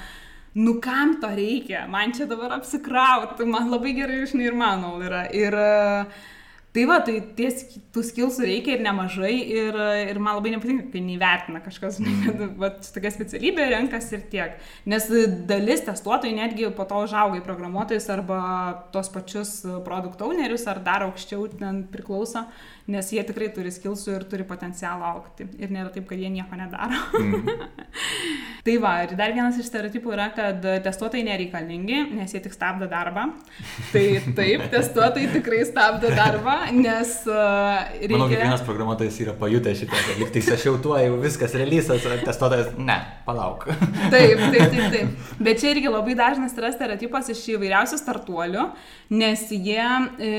[0.56, 5.28] nu kam to reikia, man čia dabar apsikrauti, man labai gerai žinai ir manau yra.
[5.36, 6.28] Ir uh,
[6.70, 9.78] Tai va, tai ties, tų skilsų reikia ir nemažai ir,
[10.12, 14.60] ir man labai nepatinka, kai neįvertina kažkas, kad va, tokia specialybė renkasi ir tiek.
[14.90, 15.08] Nes
[15.50, 18.42] dalis testuotojų netgi po to užauga į programuotojus arba
[18.94, 19.56] tos pačius
[19.86, 22.46] produktaunerius ar dar aukščiau ten priklauso,
[22.90, 25.50] nes jie tikrai turi skilsų ir turi potencialą aukti.
[25.58, 27.02] Ir nėra taip, kad jie nieko nedaro.
[27.18, 27.50] Mm.
[28.66, 32.90] tai va, ir dar vienas iš stereotipų yra, kad testuotojai nereikalingi, nes jie tik stabdo
[32.90, 33.30] darbą.
[33.90, 34.06] Tai
[34.38, 37.36] taip, testuotojai tikrai stabdo darbą nes uh,
[38.00, 38.15] reikia...
[38.15, 42.06] Manau, kiekvienas programuotojas yra pajutęs šitą, kad lyg tai aš jau tuo, jau viskas releasas,
[42.26, 43.65] testuotojas, ne, palauk.
[44.13, 45.32] taip, taip, taip, taip.
[45.39, 48.67] Bet čia irgi labai dažnas yra stereotipas iš įvairiausių startuolių,
[49.22, 49.88] nes jie...
[50.19, 50.36] E,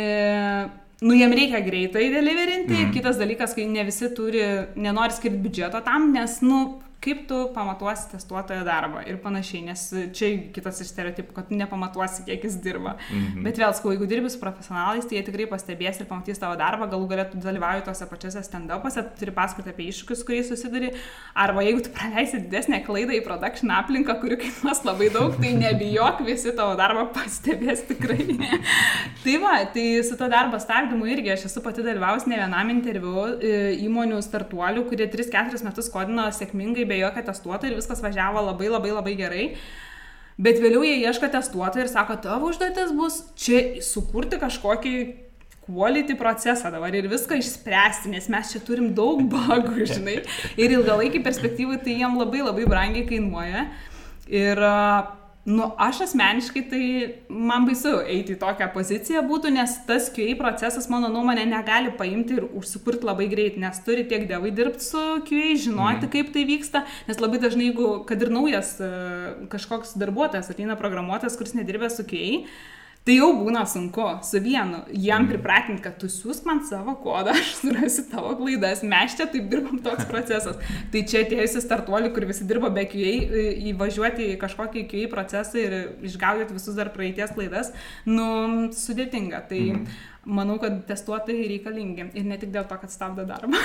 [1.00, 2.74] Nu, jiem reikia greitai deliverinti.
[2.74, 2.90] Mm.
[2.92, 4.42] Kitas dalykas, kai ne visi turi,
[4.76, 6.58] nenori skirti biudžeto tam, nes, nu,
[7.00, 9.86] kaip tu pamatuosi testuotojo darbą ir panašiai, nes
[10.16, 12.96] čia kitas iš stereotipų, kad nepamatuosi, kiek jis dirba.
[13.08, 13.40] Mhm.
[13.46, 16.90] Bet vėl, sakau, jeigu dirbi su profesionalais, tai jie tikrai pastebės ir pamatys tavo darbą,
[16.92, 20.92] galų galėtų dalyvauti tose pačiose stand-upuose, turi pasakoti apie iššūkius, kuriais susiduri,
[21.32, 26.20] arba jeigu tu praleisi didesnę klaidą į production aplinką, kuri kainuos labai daug, tai nebijok,
[26.28, 28.28] visi tavo darbą pastebės tikrai.
[29.24, 33.24] tai va, tai su to darbo stabdymu irgi aš esu pati dalyvaus ne vienam interviu
[33.40, 38.68] e, įmonių startuolių, kurie 3-4 metus kodino sėkmingai be jokio testuotojo ir viskas važiavo labai
[38.72, 39.46] labai labai gerai.
[40.40, 44.94] Bet vėliau jie ieško testuotojo ir sako, tavo užduotis bus čia sukurti kažkokį
[45.70, 50.20] quality procesą dabar ir viską išspręsti, nes mes čia turim daug bagų, žinai.
[50.56, 53.66] Ir ilgalaikį perspektyvą tai jiem labai labai brangiai kainuoja.
[54.30, 56.86] Ir uh, Nu, aš asmeniškai tai
[57.32, 62.36] man baisu eiti į tokią poziciją būtų, nes tas QA procesas, mano nuomonė, negali paimti
[62.36, 66.10] ir užsikurti labai greit, nes turi tiek dievai dirbti su QA, žinoti, mm.
[66.12, 68.90] kaip tai vyksta, nes labai dažnai, jeigu, kad ir naujas e,
[69.52, 72.44] kažkoks darbuotojas ateina programuotojas, kuris nedirbė su QA,
[73.00, 75.30] Tai jau būna sunku su vienu, jam mhm.
[75.32, 79.80] pripratinti, kad tu siūsk man savo kodą, aš surasiu tavo klaidas, mes čia taip dirbam
[79.84, 80.60] toks procesas.
[80.92, 83.14] Tai čia atėjusi startuoliai, kur visi dirba be QA,
[83.72, 85.78] įvažiuoti į kažkokį QA procesą ir
[86.10, 87.72] išgaudyti visus dar praeities klaidas,
[88.04, 88.28] nu,
[88.76, 89.46] sudėtinga.
[89.48, 89.98] Tai mm.
[90.36, 93.56] manau, kad testuotojai reikalingi ir ne tik dėl to, kad stabdo darbą.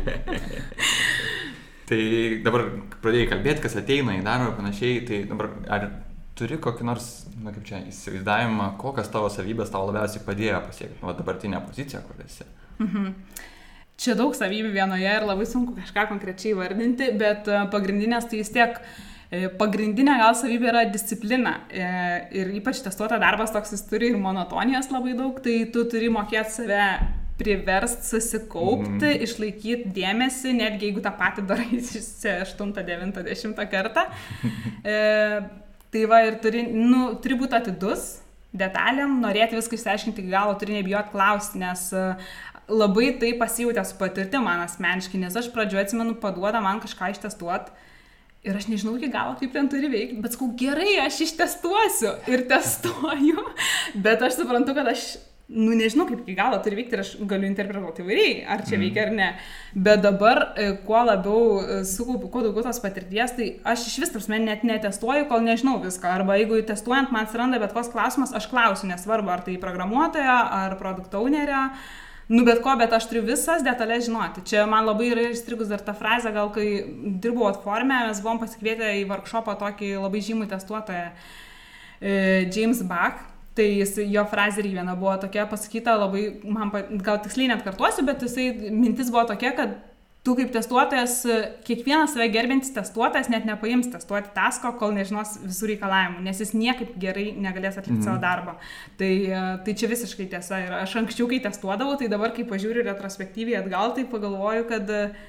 [1.92, 2.04] tai
[2.40, 2.70] dabar
[3.04, 5.92] pradėjai kalbėti, kas ateina į darbą ir panašiai, tai dabar ar
[6.40, 7.10] turi kokį nors,
[7.44, 12.24] na kaip čia, įsivaizdavimą, kokias tavo savybės tau labiausiai padėjo pasiekti, va dabartinę poziciją, kur
[12.24, 12.48] esi?
[12.80, 13.12] Mhm.
[14.00, 18.48] Čia daug savybių vienoje ir labai sunku kažką konkrečiai vardinti, bet e, pagrindinės tai vis
[18.54, 18.78] tiek
[19.28, 21.58] e, Pagrindinė gal savybė yra disciplina.
[21.68, 21.88] E,
[22.40, 26.56] ir ypač testuota darbas toks jis turi ir monotonijos labai daug, tai tu turi mokėti
[26.62, 26.86] save
[27.40, 29.22] priverst susikaupti, mm.
[29.26, 34.08] išlaikyti dėmesį, netgi jeigu tą patį darai 8, 9, 10 kartą.
[35.90, 38.20] Tai va ir turi, nu, turi būti atidus
[38.56, 42.04] detalėm, norėti viską išsiaiškinti iki galo, turi nebijoti klausti, nes e,
[42.70, 47.74] labai tai pasijūtė su patirtim man asmeniškai, nes aš pradžioje atsimenu, paduoda man kažką ištestuoti.
[48.46, 52.46] Ir aš nežinau iki galo, kaip ten turi veikti, bet sakau, gerai, aš ištestuosiu ir
[52.48, 53.42] testuoju,
[54.06, 55.10] bet aš suprantu, kad aš
[55.50, 58.82] nu nežinau, kaip iki galo turi vykti ir aš galiu interpretuoti įvairiai, ar čia mm.
[58.84, 59.28] veikia ar ne.
[59.86, 64.12] Bet dabar, e, kuo labiau e, sukaupiu, kuo daugiau tos patirties, tai aš iš vis,
[64.14, 66.12] tarsi, net netestuoju, kol nežinau viską.
[66.20, 70.76] Arba jeigu testuojant man atsiranda bet koks klausimas, aš klausiu, nesvarbu, ar tai programuotoja, ar
[70.78, 71.64] produktaunerė.
[72.30, 74.44] Nu, bet ko, bet aš turiu visas detalės žinoti.
[74.46, 76.68] Čia man labai yra įstrigus dar ta frazė, gal kai
[77.18, 81.10] dirbau atformę, mes buvom pasikvietę į workshopą tokį labai žymų testuotoją,
[81.98, 82.14] e,
[82.54, 83.26] James Bach
[83.58, 86.70] Tai jis, jo frazė irgi viena buvo tokia pasakyta labai, man
[87.02, 89.72] gal tiksliai net kartuosiu, bet jisai mintis buvo tokia, kad
[90.22, 91.16] tu kaip testuotojas,
[91.66, 96.92] kiekvienas save gerbintis testuotojas net nepaims testuoti tasko, kol nežinos visų reikalavimų, nes jis niekaip
[97.00, 98.06] gerai negalės atlikti mm.
[98.06, 98.54] savo darbą.
[99.00, 99.10] Tai,
[99.66, 100.60] tai čia visiškai tiesa.
[100.66, 105.20] Ir aš anksčiau, kai testuodavau, tai dabar, kai pažiūriu retrospektyviai atgal, tai pagalvoju, kad uh,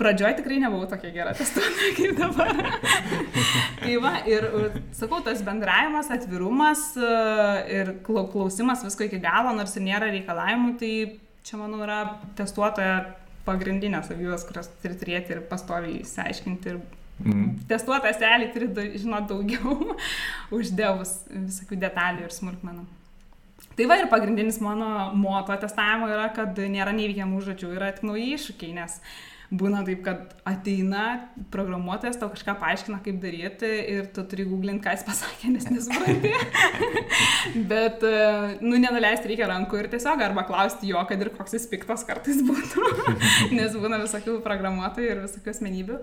[0.00, 2.52] Pradžioj tikrai nebuvau tokia gera testuotoja kaip dabar.
[3.82, 4.46] tai va, ir
[4.96, 7.10] sakau, tas bendravimas, atvirumas e,
[7.76, 10.92] ir klausimas visko iki galo, nors ir nėra reikalavimų, tai
[11.44, 12.00] čia, manau, yra
[12.38, 12.96] testuotoja
[13.46, 16.72] pagrindinės savybės, kurias turi turėti ir pastoviai įsiaiškinti.
[16.72, 16.80] Ir
[17.26, 17.46] mm.
[17.70, 19.96] Testuotojas realiai turi žinoti daugiau,
[20.58, 22.86] uždėvus visokių detalių ir smulkmenų.
[23.76, 28.34] Tai va ir pagrindinis mano moto testavimo yra, kad nėra neįveikiamų užduočių, yra tik nauji
[28.36, 28.98] iššūkiai, nes
[29.52, 34.94] būna taip, kad ateina programuotojas, tau kažką paaiškina, kaip daryti ir tu turi googlinti, ką
[34.96, 36.32] jis pasakė, nes nesupranti.
[37.72, 38.22] Bet, e,
[38.64, 42.40] nu, nenuleisti reikia rankų ir tiesiog arba klausti jo, kad ir koks jis piktas kartais
[42.46, 42.86] būtų,
[43.58, 46.00] nes būna visokių programuotojų ir visokių asmenybių.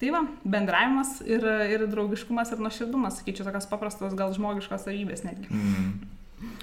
[0.00, 0.22] Tai va,
[0.54, 5.50] bendravimas ir, ir draugiškumas ir nuoširdumas, sakyčiau, tokios paprastos, gal žmogiškos savybės netgi.
[5.50, 6.19] Mm.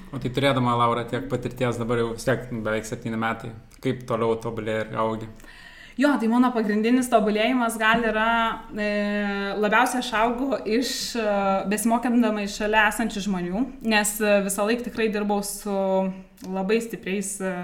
[0.07, 3.51] O tai turėdama, Laura, tiek patirties dabar jau vis tiek beveik septyni metai,
[3.83, 5.27] kaip toliau tobulėja ir augi?
[5.97, 8.29] Jo, tai mano pagrindinis tobulėjimas gal yra
[8.69, 8.87] e,
[9.57, 11.25] labiausiai aš augu iš e,
[11.71, 15.73] besimokindama iš šalia esančių žmonių, nes e, visą laiką tikrai dirbau su
[16.45, 17.55] labai stipriais e,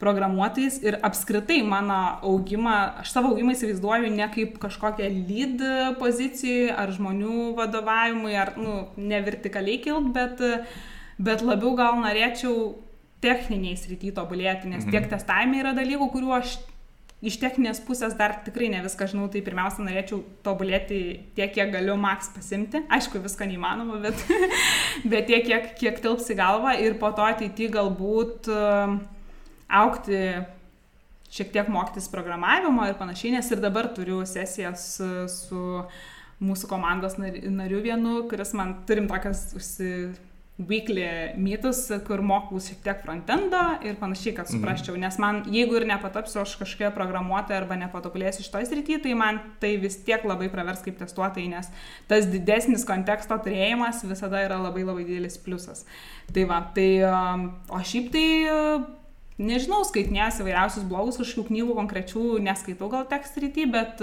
[0.00, 5.62] programuotojais ir apskritai mano augimą, aš savo augimą įsivaizduoju ne kaip kažkokią lead
[6.00, 10.40] poziciją ar žmonių vadovavimui, ar nu, ne vertikaliai kilt, bet,
[11.18, 12.74] bet labiau gal norėčiau
[13.24, 14.92] techniniai srity tobulėti, nes mhm.
[14.92, 16.58] tiek testavime yra dalykų, kuriuo aš
[17.26, 20.98] iš techninės pusės dar tikrai ne viską žinau, tai pirmiausia norėčiau tobulėti
[21.36, 22.82] tiek, kiek galiu maks pasimti.
[22.92, 24.20] Aišku, viską neįmanoma, bet,
[25.12, 28.98] bet tiek, kiek, kiek tilps į galvą ir po to ateity galbūt uh,
[29.80, 30.20] aukti
[31.32, 35.64] šiek tiek mokytis programavimo ir panašiai, nes ir dabar turiu sesijas su, su
[36.44, 39.90] mūsų komandos nariu vienu, kuris man turim tokias užsi
[40.56, 41.04] weekly
[41.36, 44.56] mytus, kur mokaus šiek tiek frontendo ir panašiai, kad mhm.
[44.56, 45.04] suprasčiau, mhm.
[45.04, 49.74] nes man, jeigu ir nepatapsiu aš kažkokia programuotoja arba nepatobulėsiu šitoj srity, tai man tai
[49.82, 51.68] vis tiek labai pravers kaip testuotojai, nes
[52.08, 55.84] tas didesnis konteksto turėjimas visada yra labai labai didelis pliusas.
[56.32, 58.28] Tai va, tai, um, o šiaip tai
[59.38, 64.02] nežinau, skaitinės įvairiausius blogus, kažkokių knygų konkrečių neskaitau gal tekst rytį, bet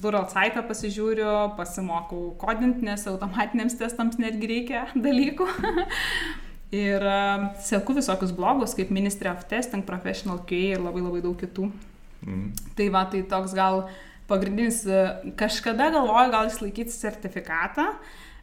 [0.00, 5.48] Plural site pasižiūriu, pasimokau kodinti, nes automatiniams testams netgi reikia dalykų.
[6.76, 7.04] ir
[7.66, 11.68] seku visokius blogus, kaip Ministry of Testing, Professional QA ir labai labai daug kitų.
[12.24, 12.48] Mm.
[12.78, 13.84] Tai va, tai toks gal
[14.30, 14.84] pagrindinis,
[15.40, 17.90] kažkada galvoju gal išlaikyti sertifikatą,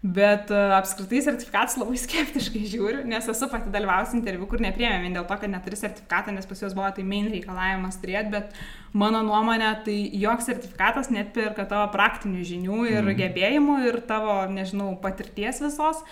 [0.04, 5.18] Bet uh, apskritai sertifikatus labai skeptiškai žiūriu, nes esu pati dalyvavusi interviu, kur nepriemė vien
[5.18, 8.54] dėl to, kad neturi sertifikatą, nes pas juos buvo tai main reikalavimas turėti, bet
[8.94, 13.18] mano nuomonė, tai joks sertifikatas net perka tavo praktinių žinių ir mm.
[13.24, 16.06] gebėjimų ir tavo, nežinau, patirties visos.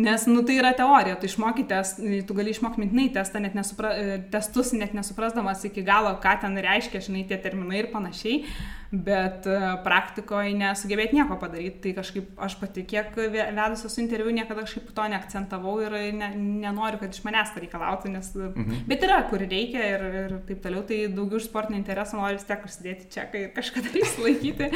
[0.00, 3.90] Nes, nu, tai yra teorija, tu išmokytės, tu gali išmokti mintinai testą, net nesupra,
[4.30, 8.44] testus, net nesuprasdamas iki galo, ką ten reiškia, žinai, tie terminai ir panašiai
[8.90, 11.78] bet e, praktikoje nesugebėti nieko padaryti.
[11.84, 16.30] Tai kažkaip aš pati, kiek vedus esu interviu, niekada kažkaip to neakcentavau ir ne,
[16.64, 18.32] nenoriu, kad iš manęs tą reikalautų, nes...
[18.34, 18.82] Mhm.
[18.90, 22.48] Bet yra, kur reikia ir, ir taip toliau, tai daugiau iš sportinio intereso noriu vis
[22.48, 24.70] tiek užsidėti čia ir kažkada išlaikyti,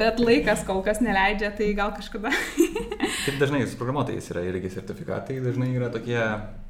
[0.00, 2.32] bet laikas kol kas neleidžia, tai gal kažkada.
[3.26, 6.20] Taip dažnai su programuotojais yra irgi sertifikatai, dažnai yra tokie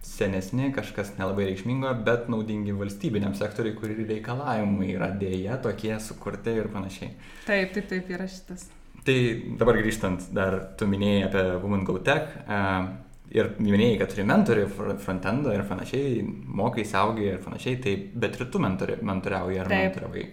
[0.04, 6.70] senesni, kažkas nelabai reikšmingo, bet naudingi valstybiniam sektoriui, kur reikalavimai yra dėja tokie sukurti ir
[6.72, 7.12] panašiai.
[7.46, 8.68] Taip, taip, taip yra šitas.
[9.06, 9.18] Tai
[9.60, 12.88] dabar grįžtant, dar tu minėjai apie Women Go Tech uh,
[13.34, 14.66] ir minėjai, kad turi mentorių,
[15.04, 16.22] frontendo ir panašiai,
[16.60, 19.84] mokai, saugai ir panašiai, tai bet ir tu mentori, mentoriauji ar taip.
[19.88, 20.26] mentoravai.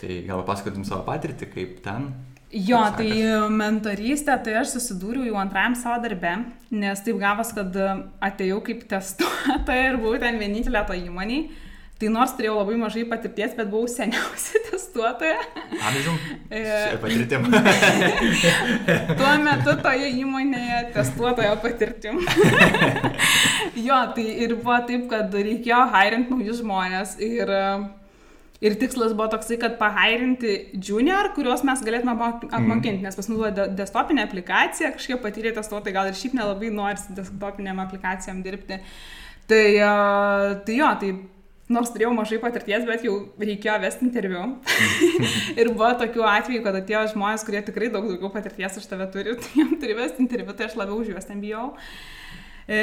[0.00, 2.08] Tai gal pasakotum savo patirtį, kaip ten
[2.54, 3.10] Jo, tai
[3.50, 6.36] mentorystė, tai aš susidūriau jau antrajam savo darbe,
[6.70, 7.74] nes taip gavas, kad
[8.22, 11.48] atėjau kaip testuotoja ir buvau ten vienintelė to įmoniai.
[11.94, 15.38] Tai nors turėjau labai mažai patirties, bet buvau seniausia testuotoja.
[15.78, 16.16] Amžium.
[16.50, 17.46] Ir patirtim.
[19.20, 22.18] Tuo metu toje įmonėje testuotojo patirtim.
[23.86, 27.86] jo, tai ir buvo taip, kad reikėjo hairint naujus žmonės ir uh,
[28.62, 33.02] Ir tikslas buvo toksai, kad pahairinti junior, kuriuos mes galėtume apmokinti, mm.
[33.04, 37.82] nes pas mus buvo desktopinė aplikacija, kažkiek patyrė testuotojai, gal ir šiaip nelabai norisi desktopinėm
[37.82, 38.78] aplikacijom dirbti.
[39.50, 39.64] Tai,
[40.64, 41.10] tai jo, tai
[41.74, 44.42] nors turėjau mažai patirties, bet jau reikėjo vesti interviu.
[45.60, 49.36] ir buvo tokių atvejų, kad atėjo žmonės, kurie tikrai daug daugiau patirties už tave turi,
[49.42, 51.72] tai jam turi vesti interviu, tai aš labiau už juos ten bijau.
[52.64, 52.80] E,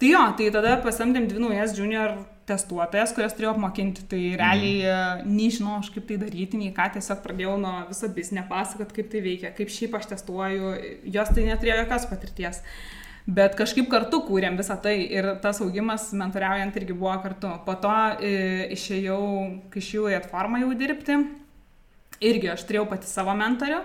[0.00, 2.16] tai jo, tai tada pasamdėm dvi naujas junior
[2.48, 5.30] testuotojas, kurias turėjau apmokinti, tai realiai mm.
[5.36, 9.22] nežinau aš kaip tai daryti, nei ką, tiesiog pradėjau nuo viso biznio pasakot, kaip tai
[9.24, 10.74] veikia, kaip šiaip aš testuoju,
[11.16, 12.60] jos tai neturėjo jokios patirties.
[13.24, 17.54] Bet kažkaip kartu kūrėm visą tai ir tas augimas mentoriaujant irgi buvo kartu.
[17.64, 18.32] Po to e,
[18.76, 19.20] išėjau,
[19.72, 21.16] kai išėjau į atformą jau dirbti,
[22.20, 23.80] irgi aš turėjau pati savo mentorių,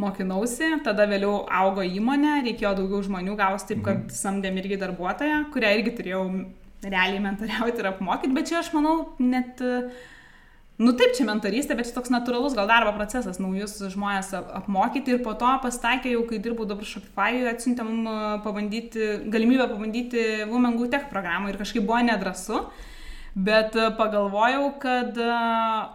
[0.00, 4.16] mokinausi, tada vėliau augo įmonė, reikėjo daugiau žmonių, gavos taip, kad mhm.
[4.22, 6.24] samdėm irgi darbuotoją, kurią irgi turėjau
[6.84, 9.62] realiai mentoriauti ir apmokyti, bet čia aš manau net
[10.78, 15.10] Nu taip, čia mentorystė, bet čia toks natūralus gal darbo procesas, naujus žmonės ap- apmokyti
[15.16, 18.04] ir po to pasitaikė jau, kai dirbau dabar Shopify, atsiuntėm
[18.44, 22.60] pabandyti, galimybę pabandyti Women Go Tech programą ir kažkaip buvo nedrasu.
[23.38, 25.26] Bet e, pagalvojau, kad e,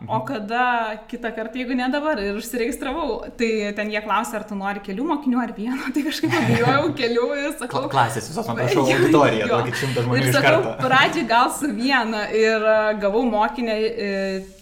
[0.07, 0.65] o kada
[1.11, 5.07] kitą kartą, jeigu ne dabar, ir užsiregistravau, tai ten jie klausė, ar tu nori kelių
[5.09, 9.49] mokinių ar vieno, tai kažkaip pabijojau kelių ir sakau, Kla- Klasės visos, man prašau, auditorija,
[9.51, 13.77] tokį šimtą žmonių Ir sakau, pradžiai gal su viena ir e, gavau mokinę,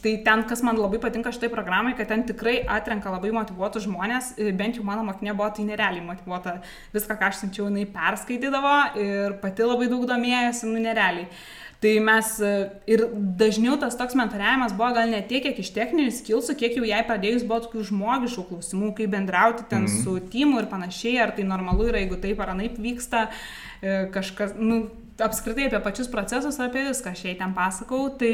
[0.02, 4.34] tai ten, kas man labai patinka šitai programai, kad ten tikrai atrenka labai motivuotus žmonės,
[4.58, 6.58] bent jau mano mokinė buvo tai nerealiai motivuota,
[6.98, 8.76] viską, ką aš siunčiau, jinai perskaitydavo
[9.06, 11.30] ir pati labai daug domėjosi, nu nerealiai.
[11.82, 12.50] Tai mes e,
[12.94, 13.02] ir
[13.40, 17.00] dažniau tas toks mentoriavimas buvo gal ne tiek, kiek iš techninių skilsų, kiek jau jai
[17.08, 20.04] pradėjus buvo tokių žmogiškų klausimų, kaip bendrauti ten mm.
[20.04, 23.24] su timu ir panašiai, ar tai normalu yra, jeigu taip ar anaip vyksta,
[23.82, 24.84] e, kažkas, nu,
[25.26, 28.12] apskritai apie pačius procesus, apie viską aš jai ten pasakau.
[28.14, 28.32] Tai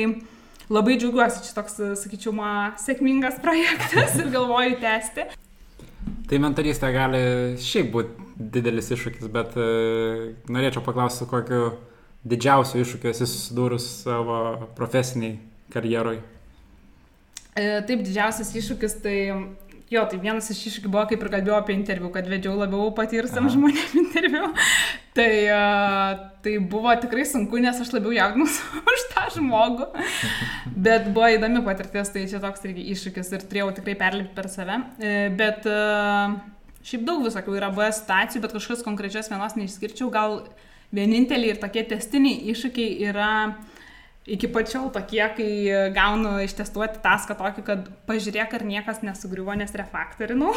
[0.67, 5.29] labai džiaugiuosi, čia toks, e, sakyčiau, man sėkmingas projektas ir galvoju tęsti.
[6.27, 7.27] Tai mentorystė gali
[7.63, 11.77] šiaip būti didelis iššūkis, bet e, norėčiau paklausti, kokiu
[12.25, 14.39] didžiausiu iššūkiu esi susidūrus savo
[14.77, 15.37] profesiniai
[15.73, 16.19] karjeroj.
[17.57, 19.17] E, Taip, didžiausias iššūkis, tai
[19.91, 23.47] jo, tai vienas iš iššūkių buvo, kaip ir kalbėjau apie interviu, kad vedžiau labiau patyrusiam
[23.51, 24.49] žmonėm interviu.
[25.17, 26.11] Tai, uh,
[26.45, 28.59] tai buvo tikrai sunku, nes aš labiau jaudinausi
[28.93, 29.87] už tą žmogų.
[30.85, 34.77] Bet buvo įdomi patirtis, tai čia toks irgi iššūkis ir turėjau tikrai perlipti per save.
[35.01, 36.37] E, Bet uh,
[36.85, 40.11] šiaip daug visokių yra buvę situacijų, bet kažkas konkrečios vienos neišskirčiau.
[40.13, 40.43] Gal
[40.95, 43.31] vieninteliai ir tokie testiniai iššūkiai yra
[44.27, 45.51] iki pačiol tokie, kai
[45.95, 50.51] gaunu ištestuoti taską tokį, kad pažiūrėk, ar niekas nesugriuvo, nes refaktorinau.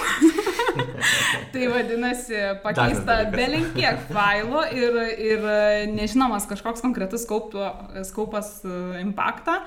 [1.54, 3.36] tai vadinasi, pakeista dalykas.
[3.36, 4.98] belenkiek failų ir,
[5.30, 5.46] ir
[5.94, 8.74] nežinomas kažkoks konkretus skaupas e,
[9.04, 9.60] impaktą.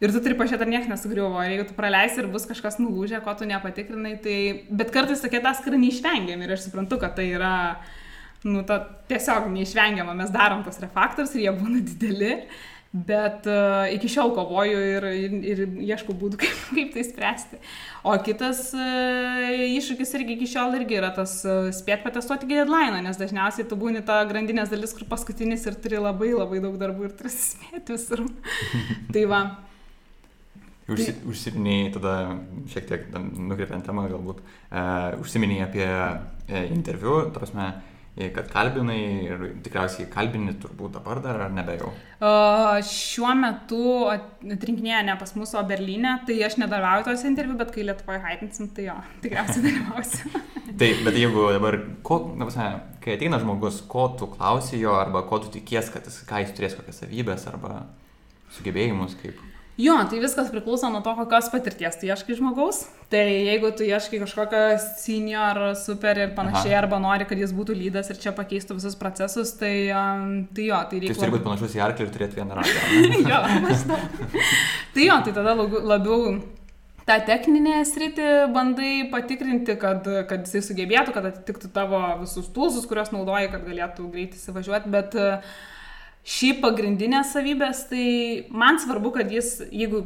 [0.00, 1.40] Ir tu turi pažiūrėti, ar niekas nesugriuvo.
[1.44, 4.36] Jeigu tu praleisi ir bus kažkas nulūžę, ko tu nepatikrinai, tai...
[4.68, 7.54] Bet kartais tokie taskai neišvengiami ir aš suprantu, kad tai yra,
[8.48, 8.80] nu, ta,
[9.10, 10.16] tiesiog neišvengiama.
[10.18, 12.36] Mes darom tos refaktorius ir jie būna dideli.
[12.90, 15.60] Bet uh, iki šiol kovoju ir, ir, ir
[15.92, 17.60] ieškau būdų, kaip, kaip tai spręsti.
[18.02, 19.44] O kitas uh,
[19.76, 24.02] iššūkis irgi iki šiol irgi yra tas uh, spėt patestuoti deadline, nes dažniausiai tu būni
[24.02, 28.26] ta grandinės dalis, kur paskutinis ir turi labai labai daug darbų ir turi spėti visur.
[29.14, 29.44] tai va.
[30.90, 32.14] Užsi, užsiminėjai tada
[32.72, 34.82] šiek tiek nukreipiant temą galbūt, e,
[35.22, 37.68] užsiminėjai apie e, interviu, tarpsme,
[38.34, 41.90] kad kalbinai ir tikriausiai kalbini turbūt dabar dar ar nebe jau.
[42.86, 47.86] Šiuo metu atrinkinėja ne pas mus, o Berlyne, tai aš nedalyvauju tos interviu, bet kai
[47.88, 50.44] Lietuvoje haitinsim, tai jo, tikriausiai dalyvausiu.
[50.70, 52.68] Taip, bet jeigu dabar, ko, na, pasme,
[53.04, 56.52] kai ateina žmogus, ko tu klausi jo, arba ko tu tikies, kad jis, ką jis
[56.56, 57.86] turės, kokias savybės, arba
[58.56, 59.40] sugebėjimus, kaip.
[59.80, 62.82] Jo, tai viskas priklauso nuo to, kokios patirties tu ieškai žmogaus.
[63.10, 64.60] Tai jeigu tu ieškai kažkokio
[65.00, 66.82] senior, super ir panašiai, Aha.
[66.82, 70.78] arba nori, kad jis būtų lydas ir čia pakeistų visus procesus, tai, um, tai jo,
[70.84, 71.14] tai Tai reikia.
[71.14, 73.02] jis turi būti panašus į arklį ir turėti vieną ratą.
[73.32, 74.20] jo, maždaug.
[74.94, 76.30] tai jo, tai tada labiau, labiau
[77.08, 83.14] tą techninę sritį bandai patikrinti, kad, kad jisai sugebėtų, kad atitiktų tavo visus tūzus, kuriuos
[83.16, 85.54] naudoji, kad galėtų greitai įsivažiuoti, bet uh,
[86.30, 88.08] Šiaip pagrindinės savybės, tai
[88.54, 90.04] man svarbu, kad jis, jeigu,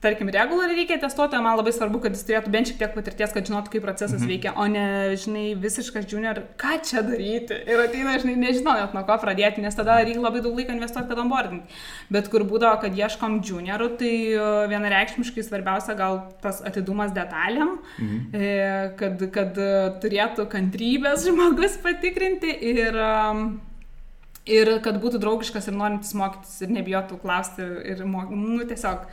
[0.00, 3.46] tarkim, reguliariai reikia testuoti, man labai svarbu, kad jis turėtų bent šiek tiek patirties, kad
[3.46, 4.30] žinotų, kaip procesas mhm.
[4.32, 4.86] veikia, o ne,
[5.20, 7.60] žinai, visiškas junior, ką čia daryti.
[7.68, 11.06] Ir ateina, žinai, nežinau net nuo ko pradėti, nes tada reikia labai daug laiko investuoti,
[11.12, 11.62] kad onboarding.
[12.10, 14.12] Bet kur būdavo, kad ieškom juniorų, tai
[14.74, 18.44] vienareikšmiškai svarbiausia gal tas atidumas detalėm, mhm.
[18.98, 19.64] kad, kad
[20.02, 23.04] turėtų kantrybės žmogus patikrinti ir
[24.50, 29.06] ir kad būtų draugiškas ir norintis mokytis ir nebijotų klausti ir, nu, tiesiog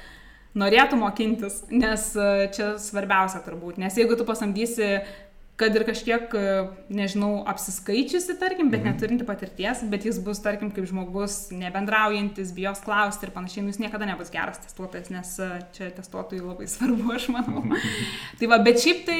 [0.57, 2.09] norėtų mokintis, nes
[2.55, 4.97] čia svarbiausia turbūt, nes jeigu tu pasamdysi
[5.57, 6.33] kad ir kažkiek,
[6.93, 8.93] nežinau, apsiskaičiusi, tarkim, bet mhm.
[8.93, 13.81] neturinti patirties, bet jis bus, tarkim, kaip žmogus nebendraujantis, bijos klausti ir panašiai, nu, jis
[13.81, 15.31] niekada nebus geras testuotojas, nes
[15.73, 17.63] čia testuotojai labai svarbu, aš manau.
[18.37, 19.19] tai va, bet šiaip tai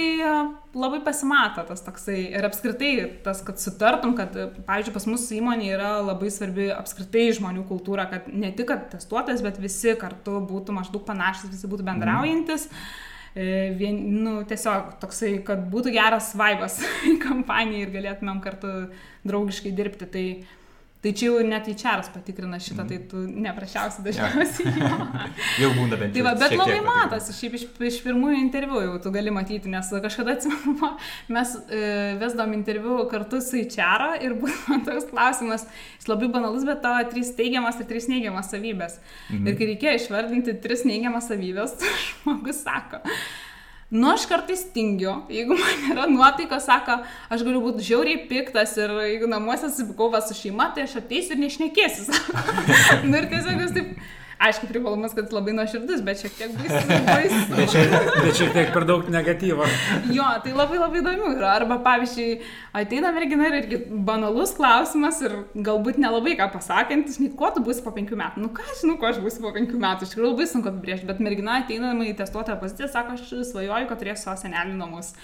[0.78, 2.94] labai pasimato tas toksai ir apskritai
[3.26, 4.38] tas, kad sutartum, kad,
[4.70, 9.58] pavyzdžiui, pas mūsų įmonė yra labai svarbi apskritai žmonių kultūra, kad ne tik testuotojas, bet
[9.64, 12.70] visi kartu būtų maždaug panašus, visi būtų bendraujantis.
[12.70, 13.06] Mhm
[13.78, 16.80] vien, nu, tiesiog toksai, kad būtų geras vaibas
[17.26, 18.72] kompanijai ir galėtumėm kartu
[19.28, 20.10] draugiškai dirbti.
[20.14, 20.26] Tai,
[20.98, 22.88] Tai čia jau net į čaras patikrina šitą, Mhm.
[22.90, 24.72] tai tu neprašiausi dažniausiai.
[24.82, 24.88] jo.
[25.62, 26.26] Jau būna bent Tai jau.
[26.26, 30.34] va, bet labai matosi, šiaip iš, iš pirmųjų interviu jau tu gali matyti, nes kažkada
[30.34, 30.90] atsimenu,
[31.38, 35.68] mes e, vesdom interviu kartu su Ičera ir buvo toks klausimas,
[36.00, 38.98] jis labai banalus, bet tavo trys teigiamas ir trys neigiamas savybės.
[39.30, 39.48] Mhm.
[39.48, 41.78] Ir kai reikėjo išvardinti tris neigiamas savybės,
[42.10, 43.04] žmogus sako.
[43.90, 46.98] Nu, aš kartais tingiu, jeigu man yra nuotaika, sako,
[47.32, 51.46] aš galiu būti žiauriai piktas ir jeigu namuose susipikau su šeima, tai aš ateisiu ir
[51.46, 52.12] nešnekėsiu.
[53.08, 53.94] nu ir tiesiog jis taip,
[54.40, 56.82] aišku, privalumas, kad labai nuoširdus, bet šiek tiek baisu.
[57.08, 57.40] baisu.
[57.58, 59.66] Bet šiek, bet šiek tiek per daug negatyvo.
[60.14, 61.56] Jo, tai labai labai įdomu yra.
[61.58, 62.38] Arba pavyzdžiui,
[62.78, 67.84] ateina mergina ir irgi banalus klausimas ir galbūt nelabai ką pasakantis, nei kuo tu būsi
[67.86, 68.46] po penkių metų.
[68.46, 71.10] Nu ką aš žinau, kuo aš būsiu po penkių metų, iš tikrųjų labai sunku apibrėžti,
[71.10, 75.16] bet mergina ateina į testuotą poziciją, sako, aš svajoju, kad turėsiu savo senelį namus.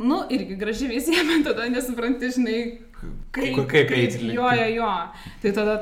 [0.00, 2.58] Nu, irgi graži vizija, bet tada nesupranti, žinai,
[3.34, 4.90] kaip, kaip eiti link Jo, jo, jo.
[5.42, 5.76] Tai tada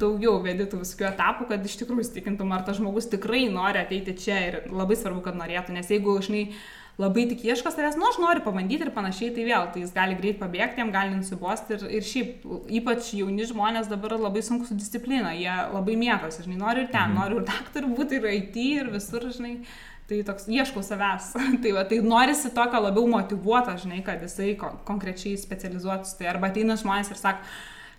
[0.00, 4.40] daugiau vėdytų visokių etapų, kad iš tikrųjų įstikintum, ar tas žmogus tikrai nori ateiti čia
[4.48, 6.50] ir labai svarbu, kad norėtų, nes jeigu, žinai,
[6.96, 10.14] labai tik ieško savęs, nu, aš noriu pabandyti ir panašiai, tai vėl, tai jis gali
[10.16, 12.46] greit pabėgti, jam gali nusibosti ir, ir šiaip,
[12.78, 17.10] ypač jauni žmonės dabar labai sunku su disciplina, jie labai mėtosi, žinai, noriu ir ten,
[17.12, 17.18] Mhm.
[17.20, 19.58] noriu ir daktarų būti, ir IT, ir visur, žinai.
[20.06, 21.32] Tai toks ieškau savęs.
[21.62, 26.20] tai, va, tai norisi tokio labiau motivuoto, žinai, kad jisai ko, konkrečiai specializuotųsi.
[26.20, 27.42] Tai arba ateina žmonės ir sako,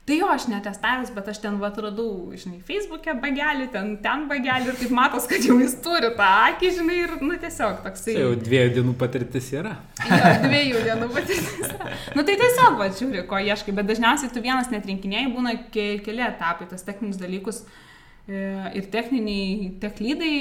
[0.07, 4.71] tai jo, aš netestavęs, bet aš ten va radau, žinai, Facebook'e bagelį, ten, ten bagelį
[4.71, 8.15] ir taip matos, kad jau jis turi tą akį, žinai, ir, nu, tiesiog toksai.
[8.15, 9.75] Tai jau dviejų dienų patirtis yra.
[10.07, 11.75] Jo, dviejų dienų patirtis.
[12.15, 16.23] nu tai tiesiog, va, žiūri, ko ieškai, bet dažniausiai tu vienas netrinkinėjai, būna ke, keli
[16.31, 18.47] etapai, tas techninius dalykus e,
[18.79, 20.37] ir techniniai, techlydai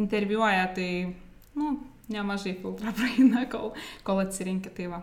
[0.00, 0.88] interviuoja, tai,
[1.58, 1.74] nu,
[2.12, 3.74] nemažai filtrą praeina, kol,
[4.06, 5.02] kol atsirinkti, tai va.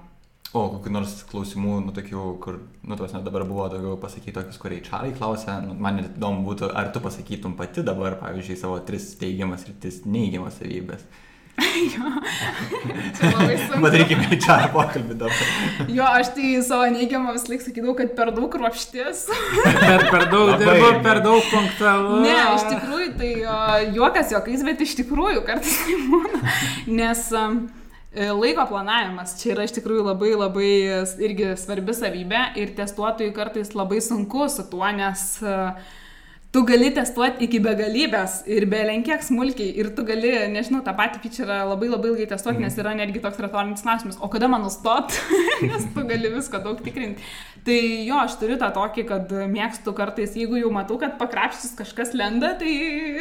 [0.51, 4.57] O kokių nors klausimų, nu tokių, kur, nu tos net dabar buvo daugiau pasakyti tokius,
[4.59, 8.81] kur HR klausia, nu, man net įdomu būtų, ar tu pasakytum pati dabar, pavyzdžiui, savo
[8.83, 11.05] tris teigiamas ir tris neigiamas savybės.
[13.17, 13.31] Čia.
[13.81, 15.51] Padarykime HR pokalbį dabar.
[15.91, 19.25] Jo, aš tai savo neigiamą vis laik sakydavau, kad per daug kruopštis.
[19.65, 22.21] Per, per daug dirbo, per daug punktualu.
[22.25, 23.31] Ne, iš tikrųjų, tai
[23.97, 26.41] juokas juokais, bet iš tikrųjų kartais tai būna.
[27.01, 27.61] Nes um,
[28.13, 30.73] e, laiko planavimas čia yra iš tikrųjų labai labai
[31.27, 35.73] irgi svarbi savybė ir testuotojui kartais labai sunku su tuo, nes uh,
[36.51, 41.59] tu gali testuoti iki begalybės ir belenkiek smulkiai ir tu gali, nežinau, tą patį feature
[41.69, 45.15] labai labai ilgai testuoti, nes yra netgi toks retorinis klausimas, o kada man nustot,
[45.69, 47.23] nes tu gali visko daug tikrinti.
[47.61, 52.11] Tai jo, aš turiu tą tokį, kad mėgstu kartais, jeigu jau matau, kad pakrapštis kažkas
[52.17, 52.71] lenda, tai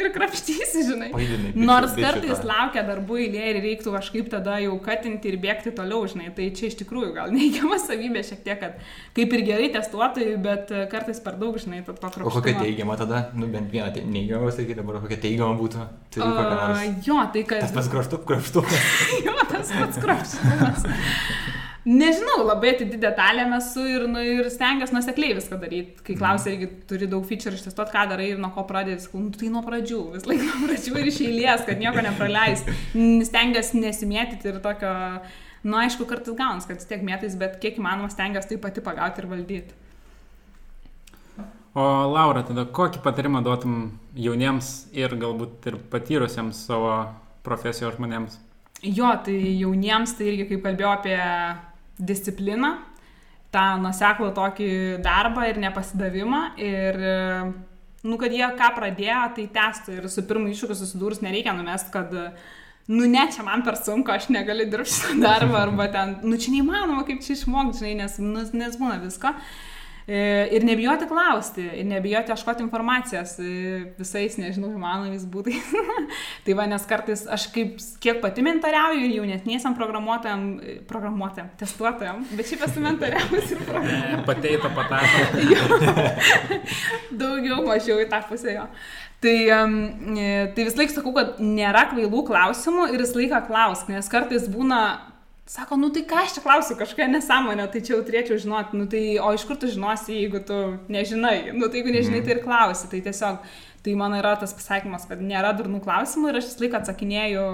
[0.01, 1.11] ir krapštysi, žinai.
[1.13, 2.47] Pajudinai bičių- Nors kartais tą.
[2.49, 6.31] laukia darbų eilė ir reiktų kažkaip tada jau katinti ir bėgti toliau, žinai.
[6.33, 8.81] Tai čia iš tikrųjų gal neigiama savybė šiek tiek, kad
[9.19, 13.20] kaip ir gerai testuotojai, bet kartais per daug, žinai, to to O kokia teigiama tada?
[13.37, 15.85] Nu, bent vieną te- neigiamą sakyti, dabar kokia teigiama būtų.
[16.13, 17.07] Turi kokią A, nors.
[17.07, 17.63] Jo, tai kad...
[17.65, 18.91] Tas pats kraštu, kraštumas.
[19.27, 20.87] jo, tas pats kruopštumas.
[21.81, 26.03] Nežinau, labai atidi detalėm esu ir, nu, ir stengiuosi nusekliai viską daryti.
[26.05, 29.31] Kai klausia, irgi turi daug feature ištestuot, ką darai ir nuo ko pradėti, sakau, nu,
[29.33, 32.69] tai nuo pradžių, vis laik nuo pradžių ir iš eilės, kad nieko nepraleist.
[32.93, 34.91] N- Stengiuosi nesimėtyti ir tokio,
[35.65, 39.25] nu, aišku, kartais gaunas, kad vis tiek mėtais, bet kiek įmanoma stengiuosi tai pati pagauti
[39.25, 39.80] ir valdyti.
[41.71, 43.75] O Laura, tada kokį patarimą duotum
[44.19, 46.91] jauniems ir galbūt ir patyrusiems savo
[47.45, 48.35] profesijos žmonėms?
[48.83, 51.15] Jo, tai jauniems tai irgi kaip kalbėjau apie
[52.01, 52.73] discipliną,
[53.55, 54.69] tą nuseklų tokį
[55.05, 57.01] darbą ir nepasidavimą ir,
[58.03, 62.11] nu, kad jie ką pradėjo, tai testų ir su pirmu iššūkiu susidūrus nereikia numest, kad,
[62.91, 66.57] nu, ne, čia man per sunku, aš negaliu dirbti šitą darbą arba ten, nu, čia
[66.57, 69.31] neįmanoma, kaip čia išmokti, žinai, nes, nu, nes būna visko.
[69.31, 69.69] E,
[70.11, 73.51] Ir nebijoti klausti, ir nebijoti ieškoti informacijos e,
[73.95, 75.69] visais, nežinau, įmanomais būdais.
[76.45, 82.25] tai va, nes kartais aš kaip, kiek pati mentariauju ir jaunesniesiam programuotojam, e, programuotojam, testuotojam,
[82.35, 84.25] bet šiaip esu mentariavus ir programuotojam.
[84.31, 85.23] Pateito patašo.
[87.21, 88.67] Daugiau mažiau į tą pusę jo.
[89.21, 89.37] Tai,
[90.57, 94.81] tai vis laik sakau, kad nėra kvailų klausimų ir vis laiką klausk, nes kartais būna,
[95.51, 98.85] sako, nu tai ką aš čia klausiu, kažkokia nesąmonė, tai čia jau turėčiau žinoti, nu
[98.91, 100.59] tai o iš kur tu žinosi, jeigu tu
[100.91, 103.41] nežinai, nu tai jeigu nežinai, tai ir klausi, tai tiesiog
[103.81, 107.45] Tai mano yra tas pasakymas, kad nėra durnų klausimų ir aš vis laiką atsakinėju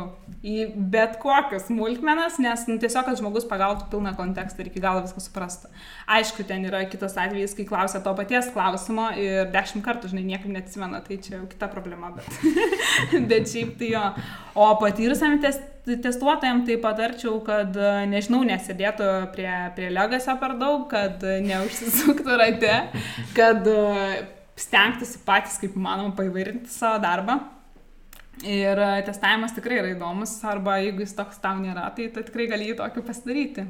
[0.44, 0.56] į
[0.92, 5.24] bet kokias smulkmenas, nes nu, tiesiog, kad žmogus pagautų pilną kontekstą ir iki galo viską
[5.24, 5.72] suprastų.
[6.18, 10.52] Aišku, ten yra kitas atvejis, kai klausia to paties klausimo ir dešimt kartų, žinai, niekam
[10.52, 12.44] neatsimena, tai čia jau kita problema, bet,
[13.32, 14.06] bet šiaip tai jo.
[14.60, 17.72] O patyrusiam tes, testuotojam tai patarčiau, kad,
[18.12, 22.82] nežinau, nesėdėtų prie, prie legasio per daug, kad neužsisuktų rate,
[23.38, 23.64] kad
[24.58, 27.40] stengtųsi patys, kaip manoma, paivairinti savo darbą.
[28.46, 32.46] Ir e, testavimas tikrai yra įdomus, arba jeigu jis toks tau nėra, tai tu tikrai
[32.52, 33.66] gali jį tokiu pasidaryti.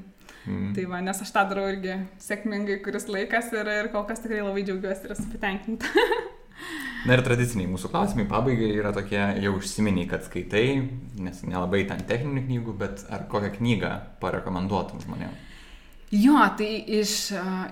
[0.48, 0.72] Mm.
[0.76, 4.44] Tai va, nes aš tą darau irgi sėkmingai kuris laikas ir, ir kol kas tikrai
[4.44, 5.92] labai džiaugiuosi ir esu patenkinta.
[7.08, 10.66] Na ir tradiciniai mūsų klausimai pabaigai yra tokie, jau užsiminiai, kad skaitai,
[11.22, 13.92] nes nelabai ten techninių knygų, bet ar kokią knygą
[14.24, 15.44] parekomenduotum žmonėms?
[16.08, 17.14] Jo, tai iš,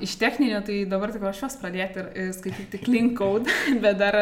[0.04, 3.52] iš techninio, tai dabar tik aš juos pradėti ir, skaityti Clean Code,
[3.84, 4.18] bet dar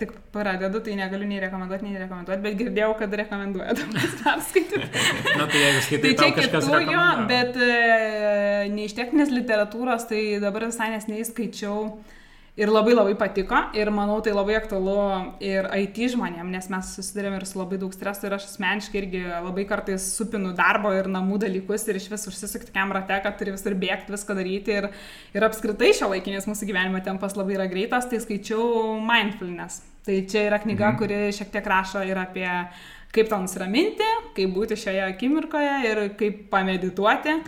[0.00, 4.90] tik pradedu, tai negaliu nei rekomenduoti, nei rekomenduoti, bet girdėjau, kad rekomenduoja dabar perskaityti.
[5.40, 10.26] Na tai jeigu skaitai, tai čia kitų jo, bet uh, ne iš techninės literatūros, tai
[10.44, 12.13] dabar visai nesnei skaičiau uh,
[12.54, 14.92] Ir labai labai patiko ir manau tai labai aktualu
[15.42, 19.22] ir IT žmonėm, nes mes susidurėm ir su labai daug streso ir aš asmeniškai irgi
[19.26, 23.56] labai kartais supinu darbo ir namų dalykus ir iš vis užsisukti tokiam rate, kad turi
[23.56, 24.86] visur bėgti, viską daryti ir,
[25.34, 29.82] ir apskritai šio laikinės mūsų gyvenimo tempas labai yra greitas, tai skaičiau mindfulness.
[30.06, 31.02] Tai čia yra knyga, mhm.
[31.02, 32.48] kuri šiek tiek rašo ir apie
[33.14, 37.40] kaip to nusiraminti, kaip būti šioje akimirkoje ir kaip pamedituoti.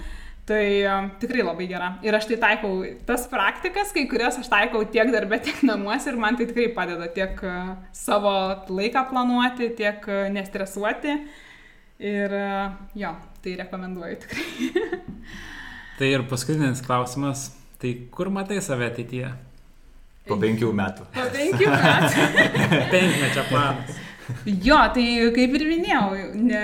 [0.47, 1.89] Tai um, tikrai labai gera.
[2.07, 2.77] Ir aš tai taikau
[3.09, 7.09] tas praktikas, kai kurias aš taikau tiek darbė, tiek namuose ir man tai tikrai padeda
[7.11, 8.37] tiek uh, savo
[8.71, 11.19] laiką planuoti, tiek uh, nestresuoti.
[12.07, 12.33] Ir
[12.95, 14.87] jo, tai rekomenduoju tikrai.
[15.99, 17.49] tai ir paskutinis klausimas.
[17.81, 19.33] Tai kur matai save ateityje?
[20.27, 21.07] Po penkių metų.
[21.15, 22.27] Po penkių metų.
[22.95, 24.06] Penkmečio planas.
[24.47, 25.05] Jo, tai
[25.35, 26.07] kaip ir minėjau,
[26.39, 26.63] ne,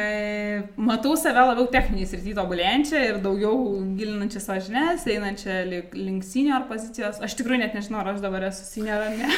[0.81, 3.55] matau save labiau techniniai srity tobulėjančią ir daugiau
[3.99, 5.59] gilinančią savo žinias, einančią
[5.95, 7.21] link, senior pozicijos.
[7.23, 9.31] Aš tikrai net nežinau, ar aš dabar esu senior ar ne.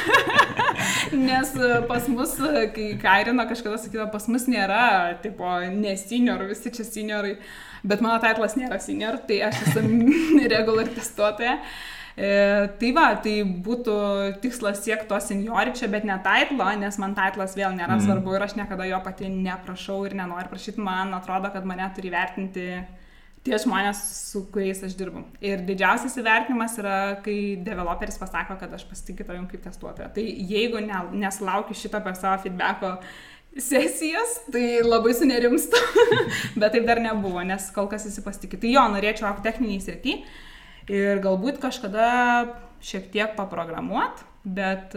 [1.27, 1.53] Nes
[1.91, 2.37] pas mus,
[2.77, 4.85] kai Kairino kažkada sakydavo, pas mus nėra,
[5.25, 7.37] tipo, ne senior, visi čia seniorai,
[7.85, 9.85] bet mano titlas nėra senior, tai aš esu
[10.55, 11.59] regular testuotoja.
[12.15, 12.27] E,
[12.79, 13.95] tai va, tai būtų
[14.43, 18.05] tikslas siekti to senioričio, bet ne taitlo, nes man taitlas vėl nėra mm.
[18.07, 22.13] svarbu ir aš niekada jo pati neprašau ir nenoriu prašyti, man atrodo, kad mane turi
[22.15, 22.69] vertinti
[23.45, 23.99] tie žmonės,
[24.31, 25.25] su kuriais aš dirbu.
[25.45, 27.37] Ir didžiausias įvertinimas yra, kai
[27.67, 30.09] developeris pasako, kad aš pasitikiu tavim kaip testuotoja.
[30.15, 32.95] Tai jeigu ne, nesulaukiu šito per savo feedbacko
[33.61, 35.83] sesijas, tai labai sunerimstu,
[36.63, 38.63] bet taip dar nebuvo, nes kol kas visi pasitikė.
[38.63, 40.21] Tai jo, norėčiau techniniai srity
[40.93, 42.09] ir galbūt kažkada
[42.85, 44.93] šiek tiek paprogramuot, bet,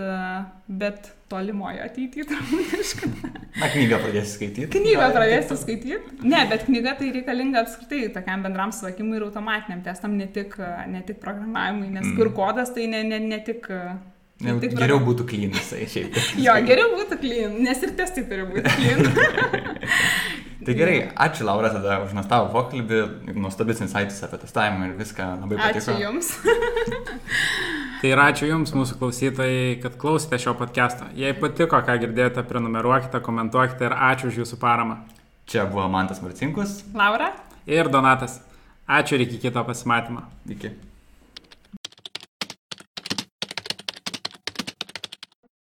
[0.67, 3.31] bet tolimoje ateityje turbūt kažkada.
[3.57, 4.67] Na, knygą pradėsi skaityti.
[4.75, 6.19] Knygą pradėsi skaityti.
[6.27, 10.59] Ne, bet knyga tai reikalinga apskritai tokiam bendram suvokimui ir automatiniam testam, ne tik,
[10.91, 12.19] ne tik programavimui, nes mm.
[12.19, 13.71] kur kodas tai ne, ne, ne tik...
[14.37, 16.17] Ne, tik geriau būtų clean visai šiaip.
[16.45, 19.07] jo, geriau būtų clean, nes ir testai turi būti clean.
[20.67, 22.97] Tai gerai, ačiū Laura tada už nuostabų pokalbį,
[23.39, 25.93] nuostabis insights apie testavimą ir viską labai patiko.
[25.93, 26.31] Ačiū Jums.
[28.01, 31.07] tai ir ačiū Jums, mūsų klausytojai, kad klausėte šio podcast'o.
[31.15, 34.99] Jei patiko, ką girdėjote, prenumeruokite, komentuokite ir ačiū už Jūsų paramą.
[35.47, 36.81] Čia buvo Mantas Marcinkus.
[36.97, 37.31] Laura.
[37.63, 38.41] Ir Donatas.
[38.91, 40.25] Ačiū ir iki kito pasimatymo.
[40.51, 40.75] Iki.